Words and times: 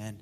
Amen. 0.00 0.16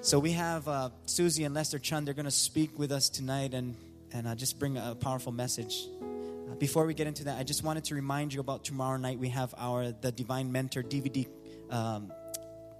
So 0.00 0.18
we 0.18 0.32
have 0.32 0.66
uh, 0.66 0.88
Susie 1.04 1.44
and 1.44 1.54
Lester 1.54 1.78
Chun. 1.78 2.06
They're 2.06 2.14
going 2.14 2.24
to 2.24 2.30
speak 2.30 2.78
with 2.78 2.92
us 2.92 3.10
tonight 3.10 3.52
and, 3.52 3.76
and 4.10 4.26
uh, 4.26 4.34
just 4.34 4.58
bring 4.58 4.78
a 4.78 4.94
powerful 4.94 5.32
message. 5.32 5.86
Uh, 6.00 6.54
before 6.54 6.86
we 6.86 6.94
get 6.94 7.06
into 7.06 7.24
that, 7.24 7.38
I 7.38 7.42
just 7.42 7.62
wanted 7.62 7.84
to 7.84 7.94
remind 7.94 8.32
you 8.32 8.40
about 8.40 8.64
tomorrow 8.64 8.96
night. 8.96 9.18
We 9.18 9.28
have 9.28 9.54
our 9.58 9.92
The 9.92 10.10
Divine 10.10 10.50
Mentor 10.50 10.82
DVD 10.82 11.26
um, 11.68 12.10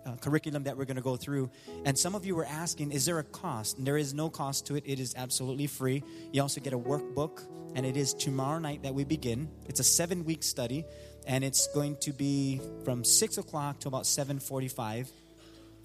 uh, 0.07 0.17
curriculum 0.23 0.63
that 0.63 0.79
we're 0.79 0.87
going 0.87 0.97
to 0.97 1.03
go 1.03 1.17
through. 1.17 1.51
And 1.85 1.99
some 1.99 2.15
of 2.15 2.25
you 2.25 2.35
were 2.35 2.47
asking, 2.47 2.93
is 2.93 3.05
there 3.05 3.19
a 3.19 3.25
cost? 3.25 3.77
And 3.77 3.87
there 3.87 3.99
is 3.99 4.15
no 4.15 4.31
cost 4.31 4.69
to 4.69 4.77
it. 4.77 4.85
It 4.87 5.01
is 5.01 5.15
absolutely 5.19 5.67
free. 5.67 6.03
You 6.33 6.41
also 6.41 6.63
get 6.63 6.73
a 6.73 6.79
workbook, 6.79 7.43
and 7.75 7.85
it 7.85 7.99
is 7.99 8.15
tomorrow 8.15 8.59
night 8.59 8.85
that 8.85 8.95
we 8.95 9.05
begin. 9.05 9.51
It's 9.69 9.81
a 9.81 9.85
seven-week 9.85 10.45
study, 10.45 10.87
and 11.27 11.45
it's 11.45 11.67
going 11.75 11.99
to 11.99 12.13
be 12.13 12.63
from 12.87 13.05
6 13.05 13.37
o'clock 13.37 13.81
to 13.81 13.89
about 13.89 14.05
7.45 14.05 15.11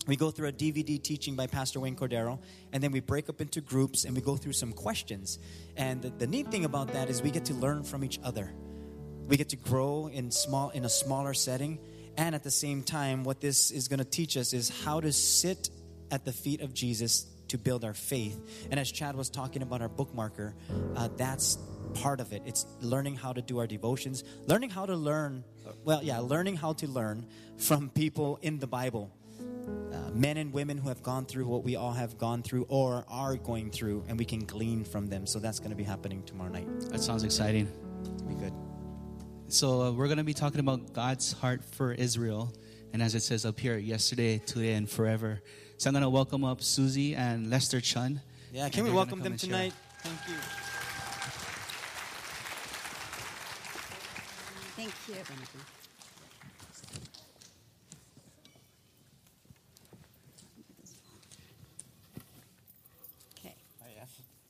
we 0.10 0.16
go 0.16 0.32
through 0.32 0.48
a 0.48 0.52
DVD 0.52 1.02
teaching 1.02 1.36
by 1.36 1.48
Pastor 1.48 1.80
Wayne 1.80 1.96
Cordeiro, 1.96 2.40
and 2.74 2.82
then 2.82 2.92
we 2.92 3.00
break 3.00 3.30
up 3.30 3.42
into 3.42 3.62
groups 3.62 4.06
and 4.06 4.16
we 4.16 4.22
go 4.22 4.36
through 4.36 4.54
some 4.54 4.74
questions. 4.74 5.40
And 5.78 6.02
the, 6.02 6.10
the, 6.10 6.28
neat 6.28 6.50
thing 6.50 6.66
about 6.66 6.94
that 6.94 7.10
is 7.10 7.22
we 7.22 7.32
get 7.32 7.46
to 7.46 7.54
learn 7.54 7.84
from 7.84 8.04
each 8.04 8.20
other. 8.24 8.52
We 9.28 9.38
get 9.38 9.50
to 9.50 9.56
grow 9.56 10.08
in 10.08 10.32
small 10.32 10.72
in 10.72 10.84
a 10.86 10.90
smaller 10.90 11.34
setting, 11.34 11.80
and 12.18 12.34
at 12.34 12.44
the 12.44 12.52
same 12.52 12.82
time, 12.82 13.24
what 13.24 13.40
this 13.40 13.72
is 13.72 13.88
going 13.88 14.00
to 14.00 14.06
teach 14.06 14.36
us 14.36 14.54
is 14.54 14.84
how 14.84 15.00
to 15.00 15.14
sit 15.14 15.70
at 16.12 16.26
the 16.26 16.34
feet 16.34 16.62
of 16.62 16.74
Jesus 16.74 17.28
to 17.50 17.58
build 17.58 17.84
our 17.84 17.94
faith. 17.94 18.68
And 18.72 18.80
as 18.80 18.92
Chad 18.92 19.16
was 19.16 19.30
talking 19.30 19.62
about 19.62 19.82
our 19.82 19.90
bookmarker, 19.90 20.54
uh, 20.96 21.10
that's 21.18 21.58
part 21.94 22.20
of 22.20 22.34
it. 22.34 22.42
It's 22.46 22.66
learning 22.82 23.16
how 23.16 23.34
to 23.34 23.42
do 23.42 23.60
our 23.60 23.68
devotions, 23.68 24.24
learning 24.48 24.70
how 24.70 24.86
to 24.86 24.96
learn, 24.96 25.44
well, 25.84 26.04
yeah, 26.04 26.20
learning 26.20 26.56
how 26.56 26.74
to 26.74 26.88
learn 26.88 27.28
from 27.58 27.90
people 27.90 28.40
in 28.42 28.60
the 28.60 28.68
Bible 28.68 29.12
uh, 29.94 30.12
men 30.12 30.38
and 30.38 30.54
women 30.54 30.78
who 30.78 30.90
have 30.90 31.02
gone 31.04 31.26
through 31.26 31.46
what 31.46 31.64
we 31.64 31.76
all 31.76 31.92
have 31.92 32.18
gone 32.18 32.44
through 32.44 32.66
or 32.70 33.06
are 33.08 33.36
going 33.36 33.72
through, 33.72 34.04
and 34.08 34.18
we 34.18 34.26
can 34.26 34.46
glean 34.46 34.84
from 34.84 35.08
them. 35.08 35.26
So 35.26 35.40
that's 35.40 35.60
going 35.60 35.72
to 35.72 35.76
be 35.76 35.84
happening 35.84 36.24
tomorrow 36.24 36.52
night. 36.52 36.68
That 36.92 37.02
sounds 37.02 37.24
exciting. 37.24 37.68
Be 38.28 38.36
good. 38.36 38.54
So 39.48 39.82
uh, 39.82 39.92
we're 39.92 40.08
going 40.08 40.18
to 40.18 40.24
be 40.24 40.34
talking 40.34 40.60
about 40.60 40.94
God's 40.94 41.32
heart 41.34 41.64
for 41.64 41.94
Israel, 41.94 42.54
and 42.94 43.02
as 43.02 43.16
it 43.16 43.22
says 43.22 43.46
up 43.46 43.60
here, 43.60 43.78
yesterday, 43.78 44.38
today, 44.38 44.74
and 44.74 44.90
forever. 44.90 45.42
So 45.78 45.90
I'm 45.90 45.94
going 45.94 46.04
to 46.04 46.10
welcome 46.10 46.44
up 46.44 46.62
Susie 46.62 47.16
and 47.16 47.50
Lester 47.50 47.82
Chun. 47.82 48.22
Yeah, 48.54 48.70
can 48.70 48.84
we 48.84 48.92
welcome 48.92 49.22
them 49.22 49.38
tonight? 49.38 49.74
Share. 50.04 50.12
Thank 50.12 50.28
you. 50.28 50.36
Thank 54.76 54.94
you. 55.08 55.14
Thank 55.16 55.40
you. 55.54 55.60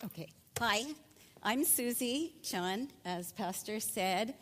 Okay. 0.05 0.29
Hi, 0.59 0.83
I'm 1.43 1.65
Susie 1.65 2.33
Chun, 2.41 2.87
as 3.03 3.33
Pastor 3.33 3.81
said, 3.81 4.33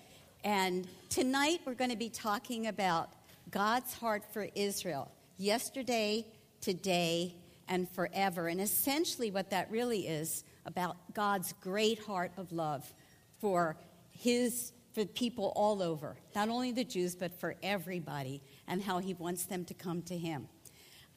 and 0.44 0.88
tonight 1.10 1.62
we're 1.66 1.74
going 1.74 1.90
to 1.90 1.98
be 1.98 2.10
talking 2.10 2.68
about 2.68 3.10
God's 3.50 3.92
heart 3.96 4.22
for 4.32 4.48
Israel 4.54 5.12
yesterday, 5.38 6.28
today, 6.62 7.34
and 7.68 7.90
forever. 7.90 8.50
And 8.50 8.62
essentially, 8.62 9.32
what 9.32 9.50
that 9.50 9.72
really 9.72 10.08
is 10.08 10.44
about 10.68 10.96
God's 11.16 11.54
great 11.54 11.98
heart 12.04 12.34
of 12.38 12.52
love 12.52 12.94
for 13.40 13.78
His 14.12 14.74
for 14.94 15.06
people 15.06 15.54
all 15.56 15.82
over, 15.82 16.18
not 16.36 16.50
only 16.50 16.72
the 16.72 16.84
Jews, 16.84 17.16
but 17.16 17.34
for 17.34 17.56
everybody, 17.64 18.44
and 18.68 18.84
how 18.84 19.00
He 19.00 19.16
wants 19.16 19.46
them 19.46 19.66
to 19.66 19.74
come 19.74 20.04
to 20.04 20.16
Him. 20.16 20.50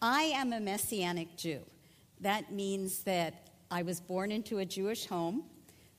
I 0.01 0.23
am 0.23 0.55
a 0.55 0.61
Messianic 0.61 1.37
Jew. 1.37 1.61
That 2.21 2.51
means 2.53 3.01
that 3.01 3.50
I 3.71 3.83
was 3.83 4.01
born 4.01 4.33
into 4.33 4.59
a 4.59 4.65
Jewish 4.65 5.07
home, 5.07 5.45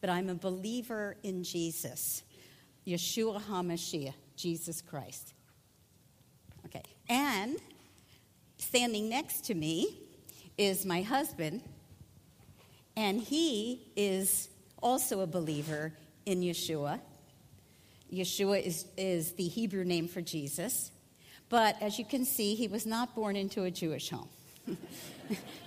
but 0.01 0.09
I'm 0.09 0.29
a 0.29 0.35
believer 0.35 1.15
in 1.23 1.43
Jesus, 1.43 2.23
Yeshua 2.85 3.41
HaMashiach, 3.41 4.13
Jesus 4.35 4.81
Christ. 4.81 5.33
Okay, 6.65 6.83
and 7.07 7.57
standing 8.57 9.09
next 9.09 9.45
to 9.45 9.55
me 9.55 9.99
is 10.57 10.85
my 10.85 11.01
husband, 11.01 11.61
and 12.97 13.21
he 13.21 13.91
is 13.95 14.49
also 14.81 15.21
a 15.21 15.27
believer 15.27 15.93
in 16.25 16.41
Yeshua. 16.41 16.99
Yeshua 18.11 18.61
is, 18.61 18.85
is 18.97 19.31
the 19.33 19.47
Hebrew 19.47 19.85
name 19.85 20.07
for 20.07 20.21
Jesus. 20.21 20.91
But 21.47 21.81
as 21.81 21.97
you 21.97 22.05
can 22.05 22.25
see, 22.25 22.55
he 22.55 22.67
was 22.67 22.85
not 22.85 23.15
born 23.15 23.35
into 23.35 23.63
a 23.63 23.71
Jewish 23.71 24.09
home. 24.09 24.29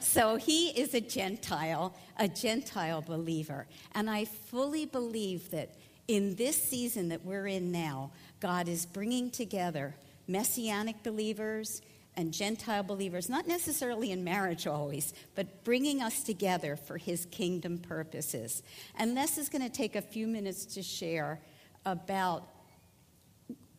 so 0.00 0.36
he 0.36 0.68
is 0.68 0.94
a 0.94 1.00
Gentile, 1.00 1.94
a 2.18 2.28
Gentile 2.28 3.02
believer. 3.02 3.66
And 3.92 4.08
I 4.08 4.24
fully 4.24 4.86
believe 4.86 5.50
that 5.50 5.74
in 6.08 6.34
this 6.36 6.62
season 6.62 7.08
that 7.08 7.24
we're 7.24 7.46
in 7.46 7.72
now, 7.72 8.10
God 8.40 8.68
is 8.68 8.86
bringing 8.86 9.30
together 9.30 9.94
Messianic 10.28 11.02
believers 11.02 11.82
and 12.16 12.32
Gentile 12.32 12.82
believers, 12.82 13.28
not 13.28 13.48
necessarily 13.48 14.12
in 14.12 14.22
marriage 14.22 14.66
always, 14.66 15.14
but 15.34 15.64
bringing 15.64 16.00
us 16.00 16.22
together 16.22 16.76
for 16.76 16.96
his 16.96 17.26
kingdom 17.26 17.78
purposes. 17.78 18.62
And 18.96 19.14
Les 19.14 19.36
is 19.36 19.48
going 19.48 19.62
to 19.62 19.70
take 19.70 19.96
a 19.96 20.02
few 20.02 20.28
minutes 20.28 20.64
to 20.66 20.82
share 20.82 21.40
about 21.84 22.46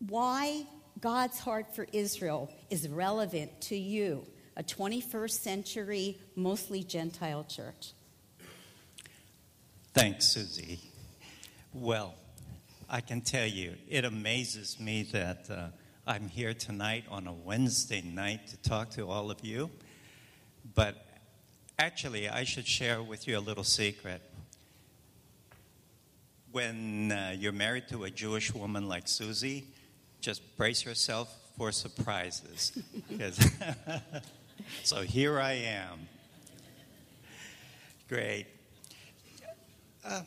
why 0.10 0.66
God's 1.00 1.40
heart 1.40 1.74
for 1.74 1.88
Israel 1.94 2.52
is 2.70 2.90
relevant 2.90 3.62
to 3.62 3.78
you 3.78 4.26
a 4.58 4.64
21st 4.64 5.32
century, 5.32 6.18
mostly 6.36 6.84
Gentile 6.84 7.44
church. 7.44 7.94
Thanks, 9.94 10.28
Susie. 10.34 10.80
Well, 11.74 12.16
I 12.90 13.02
can 13.02 13.22
tell 13.22 13.48
you, 13.48 13.74
it 13.90 14.06
amazes 14.06 14.80
me 14.80 15.04
that 15.12 15.50
uh, 15.50 15.68
I'm 16.08 16.30
here 16.30 16.54
tonight 16.54 17.06
on 17.10 17.28
a 17.28 17.34
Wednesday 17.34 18.02
night 18.02 18.48
to 18.48 18.58
talk 18.58 18.92
to 18.92 19.10
all 19.10 19.32
of 19.32 19.44
you. 19.44 19.70
But 20.74 20.96
actually, 21.78 22.30
I 22.30 22.44
should 22.44 22.68
share 22.68 23.02
with 23.02 23.28
you 23.28 23.38
a 23.38 23.40
little 23.40 23.64
secret. 23.64 24.22
When 26.52 27.12
uh, 27.12 27.36
you're 27.38 27.52
married 27.52 27.88
to 27.90 28.06
a 28.06 28.10
Jewish 28.10 28.54
woman 28.54 28.88
like 28.88 29.08
Susie, 29.08 29.68
just 30.22 30.58
brace 30.58 30.86
yourself 30.86 31.34
for 31.58 31.72
surprises. 31.72 32.72
so 34.84 35.02
here 35.02 35.40
I 35.40 35.54
am. 35.54 36.08
Great. 38.08 38.46
Uh, 40.04 40.22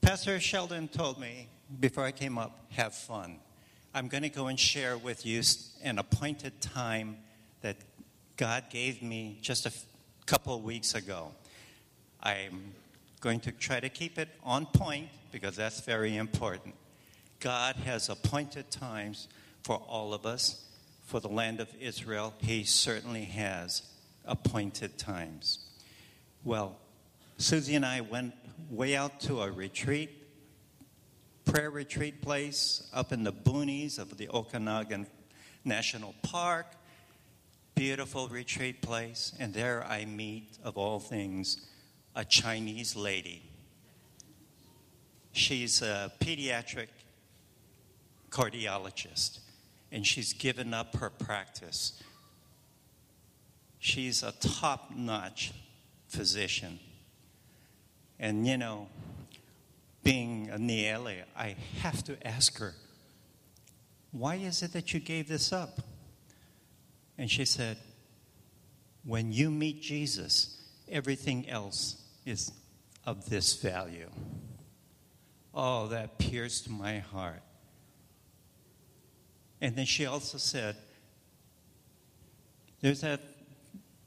Pastor 0.00 0.38
Sheldon 0.38 0.86
told 0.88 1.18
me 1.18 1.48
before 1.80 2.04
I 2.04 2.12
came 2.12 2.38
up, 2.38 2.66
have 2.70 2.94
fun. 2.94 3.38
I'm 3.92 4.08
going 4.08 4.22
to 4.22 4.28
go 4.28 4.46
and 4.46 4.60
share 4.60 4.96
with 4.96 5.26
you 5.26 5.42
an 5.82 5.98
appointed 5.98 6.60
time 6.60 7.16
that 7.62 7.76
God 8.36 8.64
gave 8.70 9.02
me 9.02 9.38
just 9.40 9.66
a 9.66 9.70
f- 9.70 9.84
couple 10.26 10.60
weeks 10.60 10.94
ago. 10.94 11.32
I'm 12.22 12.74
going 13.20 13.40
to 13.40 13.52
try 13.52 13.80
to 13.80 13.88
keep 13.88 14.18
it 14.18 14.28
on 14.44 14.66
point 14.66 15.08
because 15.32 15.56
that's 15.56 15.80
very 15.80 16.16
important. 16.16 16.74
God 17.40 17.76
has 17.76 18.08
appointed 18.08 18.70
times 18.70 19.28
for 19.64 19.76
all 19.88 20.14
of 20.14 20.24
us 20.26 20.65
for 21.06 21.20
the 21.20 21.28
land 21.28 21.60
of 21.60 21.68
Israel, 21.80 22.34
he 22.38 22.64
certainly 22.64 23.24
has 23.24 23.82
appointed 24.24 24.98
times. 24.98 25.60
Well, 26.44 26.76
Susie 27.38 27.76
and 27.76 27.86
I 27.86 28.00
went 28.00 28.34
way 28.68 28.96
out 28.96 29.20
to 29.20 29.40
a 29.40 29.50
retreat, 29.50 30.10
prayer 31.44 31.70
retreat 31.70 32.20
place 32.22 32.88
up 32.92 33.12
in 33.12 33.22
the 33.22 33.32
boonies 33.32 34.00
of 34.00 34.18
the 34.18 34.28
Okanagan 34.28 35.06
National 35.64 36.14
Park. 36.22 36.66
Beautiful 37.76 38.26
retreat 38.28 38.82
place. 38.82 39.32
And 39.38 39.54
there 39.54 39.84
I 39.84 40.06
meet, 40.06 40.58
of 40.64 40.76
all 40.76 40.98
things, 40.98 41.68
a 42.16 42.24
Chinese 42.24 42.96
lady. 42.96 43.48
She's 45.30 45.82
a 45.82 46.10
pediatric 46.20 46.88
cardiologist 48.30 49.40
and 49.92 50.06
she's 50.06 50.32
given 50.32 50.74
up 50.74 50.96
her 50.96 51.10
practice. 51.10 52.02
She's 53.78 54.22
a 54.22 54.32
top 54.32 54.90
notch 54.94 55.52
physician. 56.08 56.78
And, 58.18 58.46
you 58.46 58.56
know, 58.56 58.88
being 60.02 60.50
a 60.50 60.58
Niele, 60.58 61.22
I 61.36 61.56
have 61.80 62.02
to 62.04 62.26
ask 62.26 62.58
her, 62.58 62.74
why 64.12 64.36
is 64.36 64.62
it 64.62 64.72
that 64.72 64.94
you 64.94 65.00
gave 65.00 65.28
this 65.28 65.52
up? 65.52 65.80
And 67.18 67.30
she 67.30 67.44
said, 67.44 67.76
when 69.04 69.32
you 69.32 69.50
meet 69.50 69.82
Jesus, 69.82 70.60
everything 70.90 71.48
else 71.48 72.02
is 72.24 72.50
of 73.04 73.28
this 73.28 73.54
value. 73.54 74.10
Oh, 75.54 75.88
that 75.88 76.18
pierced 76.18 76.68
my 76.68 76.98
heart. 76.98 77.42
And 79.60 79.74
then 79.74 79.86
she 79.86 80.06
also 80.06 80.38
said, 80.38 80.76
There's 82.80 83.00
that 83.00 83.20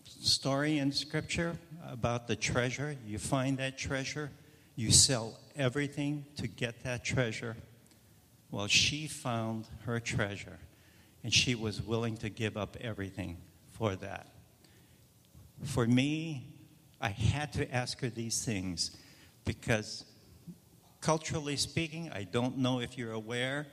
story 0.04 0.78
in 0.78 0.92
Scripture 0.92 1.58
about 1.88 2.28
the 2.28 2.36
treasure. 2.36 2.96
You 3.06 3.18
find 3.18 3.58
that 3.58 3.78
treasure, 3.78 4.32
you 4.76 4.92
sell 4.92 5.40
everything 5.56 6.26
to 6.38 6.48
get 6.48 6.84
that 6.84 7.04
treasure. 7.04 7.56
Well, 8.52 8.68
she 8.68 9.08
found 9.08 9.68
her 9.86 10.00
treasure, 10.00 10.60
and 11.24 11.34
she 11.34 11.56
was 11.56 11.82
willing 11.82 12.18
to 12.18 12.30
give 12.30 12.58
up 12.58 12.78
everything 12.82 13.38
for 13.72 13.96
that. 13.98 14.28
For 15.64 15.86
me, 15.86 16.48
I 17.02 17.10
had 17.10 17.54
to 17.54 17.74
ask 17.74 18.00
her 18.02 18.10
these 18.10 18.44
things 18.44 18.96
because, 19.46 20.06
culturally 21.02 21.58
speaking, 21.58 22.12
I 22.12 22.24
don't 22.24 22.58
know 22.58 22.80
if 22.80 22.98
you're 22.98 23.12
aware, 23.12 23.68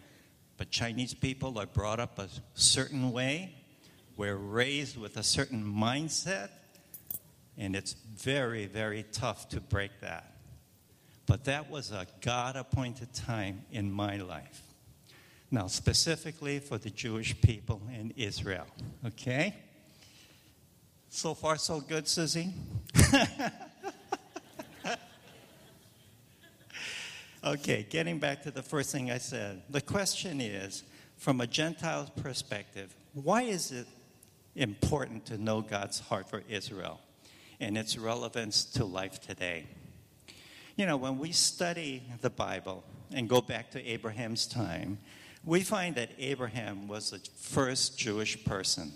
but 0.57 0.71
Chinese 0.71 1.15
people 1.15 1.59
are 1.59 1.67
brought 1.67 2.01
up 2.01 2.19
a 2.19 2.29
certain 2.55 3.13
way. 3.13 3.55
We're 4.17 4.37
raised 4.37 4.97
with 4.97 5.17
a 5.17 5.23
certain 5.23 5.63
mindset, 5.65 6.49
and 7.59 7.77
it's 7.77 7.93
very, 7.93 8.67
very 8.67 9.05
tough 9.13 9.49
to 9.51 9.61
break 9.61 10.01
that. 10.01 10.33
But 11.27 11.45
that 11.45 11.71
was 11.71 11.91
a 11.91 12.07
God 12.21 12.57
appointed 12.57 13.13
time 13.13 13.63
in 13.71 13.91
my 13.91 14.17
life. 14.19 14.63
Now, 15.51 15.67
specifically 15.67 16.59
for 16.59 16.79
the 16.79 16.91
Jewish 16.91 17.41
people 17.41 17.83
in 17.93 18.13
Israel. 18.17 18.67
Okay? 19.05 19.55
So 21.09 21.35
far, 21.35 21.57
so 21.57 21.81
good, 21.81 22.09
Susie? 22.09 22.53
okay, 27.47 27.87
getting 27.89 28.19
back 28.19 28.43
to 28.43 28.51
the 28.51 28.63
first 28.63 28.91
thing 28.91 29.11
I 29.11 29.19
said. 29.19 29.63
The 29.71 29.81
question 29.81 30.41
is 30.41 30.83
from 31.17 31.41
a 31.41 31.47
Gentile 31.47 32.11
perspective, 32.17 32.95
why 33.15 33.43
is 33.43 33.71
it 33.71 33.87
important 34.57 35.27
to 35.27 35.39
know 35.39 35.61
God's 35.61 36.01
heart 36.01 36.29
for 36.29 36.43
Israel 36.49 37.01
and 37.61 37.79
its 37.79 37.97
relevance 37.97 38.65
to 38.65 38.85
life 38.85 39.21
today? 39.21 39.67
You 40.75 40.87
know, 40.87 40.97
when 40.97 41.19
we 41.19 41.31
study 41.31 42.03
the 42.21 42.31
Bible 42.31 42.83
and 43.13 43.29
go 43.29 43.41
back 43.41 43.71
to 43.71 43.87
Abraham's 43.87 44.47
time, 44.47 44.99
we 45.45 45.61
find 45.61 45.95
that 45.95 46.11
Abraham 46.19 46.89
was 46.89 47.11
the 47.11 47.21
first 47.37 47.97
Jewish 47.97 48.45
person. 48.45 48.93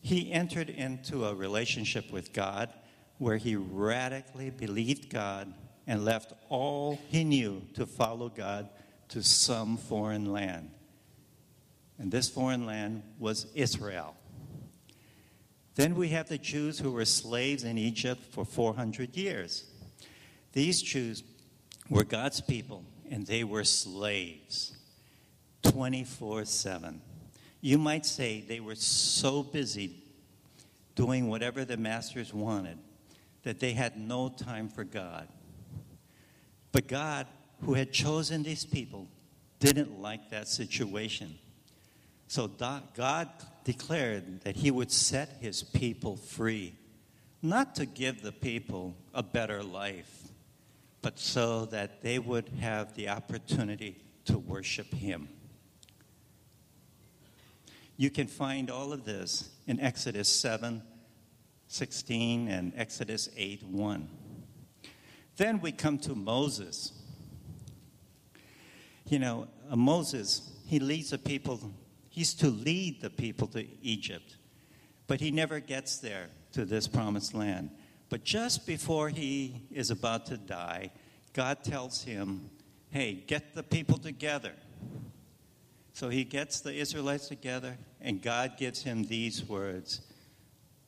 He 0.00 0.30
entered 0.30 0.70
into 0.70 1.26
a 1.26 1.34
relationship 1.34 2.12
with 2.12 2.32
God 2.32 2.72
where 3.18 3.36
he 3.36 3.56
radically 3.56 4.50
believed 4.50 5.10
God 5.10 5.52
and 5.88 6.04
left 6.04 6.34
all 6.50 7.00
he 7.08 7.24
knew 7.24 7.62
to 7.72 7.86
follow 7.86 8.28
God 8.28 8.68
to 9.08 9.22
some 9.22 9.78
foreign 9.78 10.30
land. 10.30 10.70
And 11.98 12.12
this 12.12 12.28
foreign 12.28 12.66
land 12.66 13.02
was 13.18 13.46
Israel. 13.54 14.14
Then 15.76 15.94
we 15.94 16.08
have 16.08 16.28
the 16.28 16.38
Jews 16.38 16.78
who 16.78 16.92
were 16.92 17.06
slaves 17.06 17.64
in 17.64 17.78
Egypt 17.78 18.22
for 18.30 18.44
400 18.44 19.16
years. 19.16 19.64
These 20.52 20.82
Jews 20.82 21.22
were 21.88 22.04
God's 22.04 22.42
people, 22.42 22.84
and 23.10 23.26
they 23.26 23.42
were 23.42 23.64
slaves 23.64 24.76
24 25.62 26.44
7. 26.44 27.00
You 27.60 27.78
might 27.78 28.04
say 28.04 28.44
they 28.46 28.60
were 28.60 28.74
so 28.74 29.42
busy 29.42 30.02
doing 30.94 31.28
whatever 31.28 31.64
the 31.64 31.76
masters 31.76 32.34
wanted 32.34 32.78
that 33.44 33.58
they 33.58 33.72
had 33.72 33.96
no 33.96 34.28
time 34.28 34.68
for 34.68 34.84
God. 34.84 35.28
But 36.78 36.86
God, 36.86 37.26
who 37.64 37.74
had 37.74 37.90
chosen 37.92 38.44
these 38.44 38.64
people, 38.64 39.08
didn't 39.58 40.00
like 40.00 40.30
that 40.30 40.46
situation. 40.46 41.36
So 42.28 42.46
God 42.46 43.28
declared 43.64 44.42
that 44.42 44.54
He 44.54 44.70
would 44.70 44.92
set 44.92 45.38
His 45.40 45.64
people 45.64 46.14
free, 46.14 46.76
not 47.42 47.74
to 47.74 47.84
give 47.84 48.22
the 48.22 48.30
people 48.30 48.94
a 49.12 49.24
better 49.24 49.60
life, 49.60 50.28
but 51.02 51.18
so 51.18 51.64
that 51.64 52.00
they 52.00 52.20
would 52.20 52.48
have 52.60 52.94
the 52.94 53.08
opportunity 53.08 53.96
to 54.26 54.38
worship 54.38 54.94
Him. 54.94 55.28
You 57.96 58.10
can 58.10 58.28
find 58.28 58.70
all 58.70 58.92
of 58.92 59.04
this 59.04 59.50
in 59.66 59.80
Exodus 59.80 60.28
7 60.28 60.80
16 61.66 62.46
and 62.46 62.72
Exodus 62.76 63.28
8 63.36 63.64
1. 63.64 64.08
Then 65.38 65.60
we 65.60 65.70
come 65.72 65.98
to 66.00 66.14
Moses. 66.16 66.92
You 69.08 69.20
know, 69.20 69.48
uh, 69.70 69.76
Moses, 69.76 70.52
he 70.66 70.80
leads 70.80 71.10
the 71.10 71.18
people, 71.18 71.72
he's 72.10 72.34
to 72.34 72.48
lead 72.50 73.00
the 73.00 73.08
people 73.08 73.46
to 73.48 73.64
Egypt, 73.80 74.36
but 75.06 75.20
he 75.20 75.30
never 75.30 75.60
gets 75.60 75.98
there 75.98 76.26
to 76.52 76.64
this 76.64 76.86
promised 76.88 77.34
land. 77.34 77.70
But 78.10 78.24
just 78.24 78.66
before 78.66 79.08
he 79.10 79.62
is 79.70 79.90
about 79.90 80.26
to 80.26 80.36
die, 80.36 80.90
God 81.32 81.62
tells 81.62 82.02
him, 82.02 82.50
hey, 82.90 83.22
get 83.26 83.54
the 83.54 83.62
people 83.62 83.96
together. 83.96 84.52
So 85.92 86.08
he 86.08 86.24
gets 86.24 86.60
the 86.60 86.74
Israelites 86.74 87.28
together, 87.28 87.78
and 88.00 88.20
God 88.20 88.56
gives 88.58 88.82
him 88.82 89.04
these 89.04 89.44
words 89.44 90.00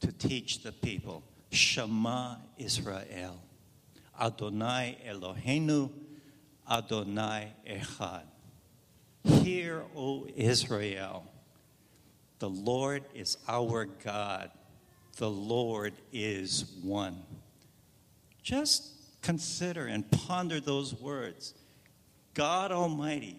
to 0.01 0.13
teach 0.13 0.63
the 0.63 0.73
people 0.73 1.23
Shema 1.53 2.37
Israel, 2.59 3.41
Adonai 4.21 4.99
Eloheinu, 5.09 5.91
Adonai 6.71 7.53
Echad. 7.69 8.23
Hear, 9.25 9.85
O 9.97 10.27
Israel, 10.35 11.27
the 12.39 12.49
Lord 12.49 13.05
is 13.15 13.37
our 13.49 13.85
God, 13.85 14.51
the 15.17 15.31
Lord 15.31 15.93
is 16.13 16.65
one. 16.83 17.23
Just 18.43 19.23
consider 19.23 19.87
and 19.87 20.11
ponder 20.11 20.61
those 20.61 20.95
words. 20.95 21.55
God 22.35 22.73
Almighty 22.73 23.37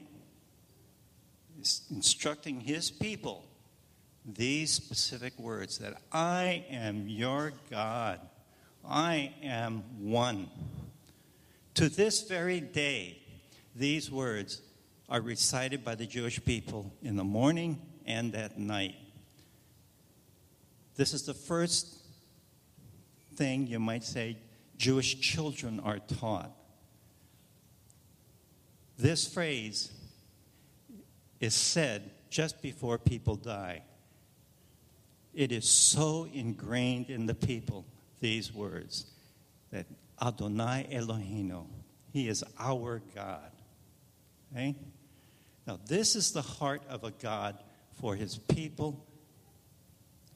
is 1.59 1.81
instructing 1.89 2.59
His 2.59 2.91
people 2.91 3.45
these 4.25 4.71
specific 4.71 5.37
words 5.39 5.79
that 5.79 5.95
I 6.11 6.65
am 6.69 7.07
your 7.07 7.53
God, 7.69 8.19
I 8.87 9.33
am 9.41 9.83
one. 9.99 10.49
To 11.75 11.89
this 11.89 12.23
very 12.23 12.59
day, 12.59 13.21
these 13.75 14.12
words 14.12 14.62
are 15.09 15.21
recited 15.21 15.83
by 15.83 15.95
the 15.95 16.06
Jewish 16.06 16.44
people 16.44 16.94
in 17.01 17.15
the 17.15 17.23
morning 17.23 17.81
and 18.06 18.35
at 18.35 18.57
night. 18.57 18.95
This 20.95 21.13
is 21.13 21.23
the 21.23 21.33
first 21.33 21.98
thing 23.36 23.67
you 23.67 23.79
might 23.79 24.03
say 24.03 24.38
Jewish 24.77 25.19
children 25.19 25.79
are 25.79 26.00
taught. 26.00 26.51
This 28.98 29.27
phrase 29.27 29.91
is 31.39 31.55
said 31.55 32.12
just 32.29 32.62
before 32.62 32.98
people 32.98 33.36
die. 33.36 33.84
It 35.34 35.51
is 35.51 35.67
so 35.67 36.27
ingrained 36.34 37.10
in 37.10 37.25
the 37.25 37.34
people, 37.34 37.86
these 38.19 38.53
words, 38.53 39.05
that 39.72 39.86
Adonai 40.21 40.87
Eloheinu, 40.91 41.65
He 42.11 42.27
is 42.27 42.43
our 42.59 43.01
God. 43.15 43.51
Okay? 44.51 44.75
Now, 45.65 45.79
this 45.87 46.15
is 46.15 46.31
the 46.31 46.41
heart 46.41 46.81
of 46.89 47.03
a 47.03 47.11
God 47.11 47.57
for 47.99 48.15
His 48.15 48.37
people, 48.37 49.05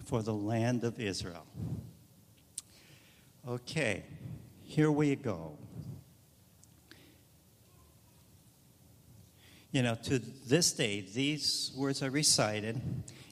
for 0.06 0.22
the 0.22 0.34
land 0.34 0.84
of 0.84 1.00
Israel. 1.00 1.46
Okay, 3.48 4.04
here 4.64 4.92
we 4.92 5.16
go. 5.16 5.58
You 9.72 9.84
know, 9.84 9.96
to 10.04 10.20
this 10.48 10.72
day, 10.72 11.02
these 11.02 11.72
words 11.76 12.02
are 12.02 12.10
recited, 12.10 12.82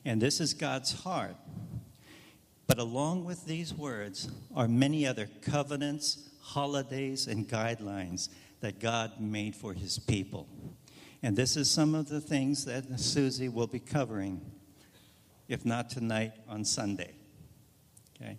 and 0.03 0.21
this 0.21 0.41
is 0.41 0.53
God's 0.53 0.91
heart. 0.91 1.35
But 2.67 2.79
along 2.79 3.23
with 3.25 3.45
these 3.45 3.73
words 3.73 4.29
are 4.53 4.67
many 4.67 5.07
other 5.07 5.29
covenants, 5.41 6.29
holidays, 6.43 7.27
and 7.27 7.47
guidelines 7.47 8.29
that 8.59 8.79
God 8.79 9.19
made 9.19 9.55
for 9.55 9.73
his 9.73 9.97
people. 9.97 10.47
And 11.23 11.37
this 11.37 11.55
is 11.55 11.71
some 11.71 11.95
of 11.95 12.09
the 12.09 12.19
things 12.19 12.65
that 12.65 12.99
Susie 12.99 13.47
will 13.47 13.67
be 13.67 13.79
covering, 13.79 14.41
if 15.47 15.65
not 15.65 15.89
tonight, 15.89 16.33
on 16.49 16.65
Sunday. 16.65 17.13
Okay? 18.15 18.37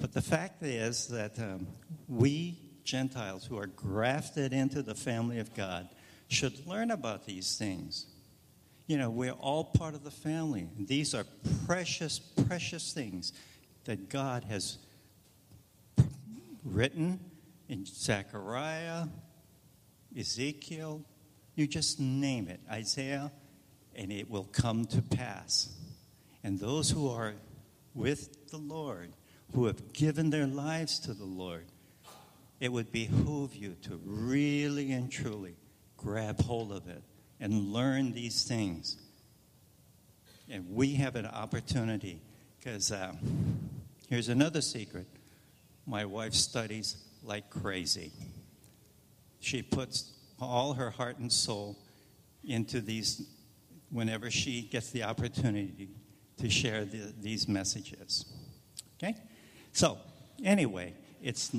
But 0.00 0.14
the 0.14 0.22
fact 0.22 0.62
is 0.62 1.08
that 1.08 1.38
um, 1.38 1.66
we 2.08 2.58
Gentiles 2.84 3.44
who 3.44 3.58
are 3.58 3.66
grafted 3.66 4.54
into 4.54 4.82
the 4.82 4.94
family 4.94 5.38
of 5.38 5.54
God 5.54 5.90
should 6.28 6.66
learn 6.66 6.90
about 6.90 7.26
these 7.26 7.58
things. 7.58 8.06
You 8.86 8.96
know, 8.96 9.10
we're 9.10 9.32
all 9.32 9.64
part 9.64 9.94
of 9.94 10.02
the 10.02 10.10
family. 10.10 10.68
These 10.78 11.14
are 11.14 11.24
precious, 11.66 12.18
precious 12.18 12.92
things 12.94 13.34
that 13.84 14.08
God 14.08 14.44
has 14.44 14.78
written 16.64 17.20
in 17.68 17.84
Zechariah, 17.86 19.06
Ezekiel, 20.16 21.04
you 21.54 21.66
just 21.66 22.00
name 22.00 22.48
it, 22.48 22.60
Isaiah, 22.70 23.32
and 23.94 24.10
it 24.10 24.30
will 24.30 24.44
come 24.44 24.86
to 24.86 25.02
pass. 25.02 25.68
And 26.42 26.58
those 26.58 26.90
who 26.90 27.08
are 27.08 27.34
with 27.94 28.50
the 28.50 28.56
Lord, 28.56 29.12
who 29.54 29.66
have 29.66 29.92
given 29.92 30.30
their 30.30 30.46
lives 30.46 30.98
to 31.00 31.14
the 31.14 31.24
Lord, 31.24 31.66
it 32.60 32.72
would 32.72 32.92
behoove 32.92 33.54
you 33.54 33.76
to 33.82 34.00
really 34.04 34.92
and 34.92 35.10
truly 35.10 35.56
grab 35.96 36.40
hold 36.42 36.72
of 36.72 36.88
it 36.88 37.02
and 37.40 37.72
learn 37.72 38.12
these 38.12 38.44
things. 38.44 38.96
And 40.48 40.74
we 40.74 40.94
have 40.94 41.16
an 41.16 41.26
opportunity 41.26 42.20
because 42.58 42.90
uh, 42.92 43.12
here's 44.08 44.28
another 44.28 44.60
secret 44.60 45.06
my 45.90 46.04
wife 46.04 46.34
studies 46.34 46.96
like 47.24 47.50
crazy. 47.50 48.12
She 49.40 49.60
puts 49.60 50.12
all 50.40 50.74
her 50.74 50.90
heart 50.90 51.18
and 51.18 51.32
soul 51.32 51.76
into 52.44 52.80
these 52.80 53.26
whenever 53.90 54.30
she 54.30 54.62
gets 54.62 54.90
the 54.90 55.02
opportunity 55.02 55.88
to 56.38 56.48
share 56.48 56.84
the, 56.84 57.12
these 57.20 57.48
messages. 57.48 58.24
Okay? 58.96 59.16
So, 59.72 59.98
anyway, 60.44 60.94
it's, 61.20 61.50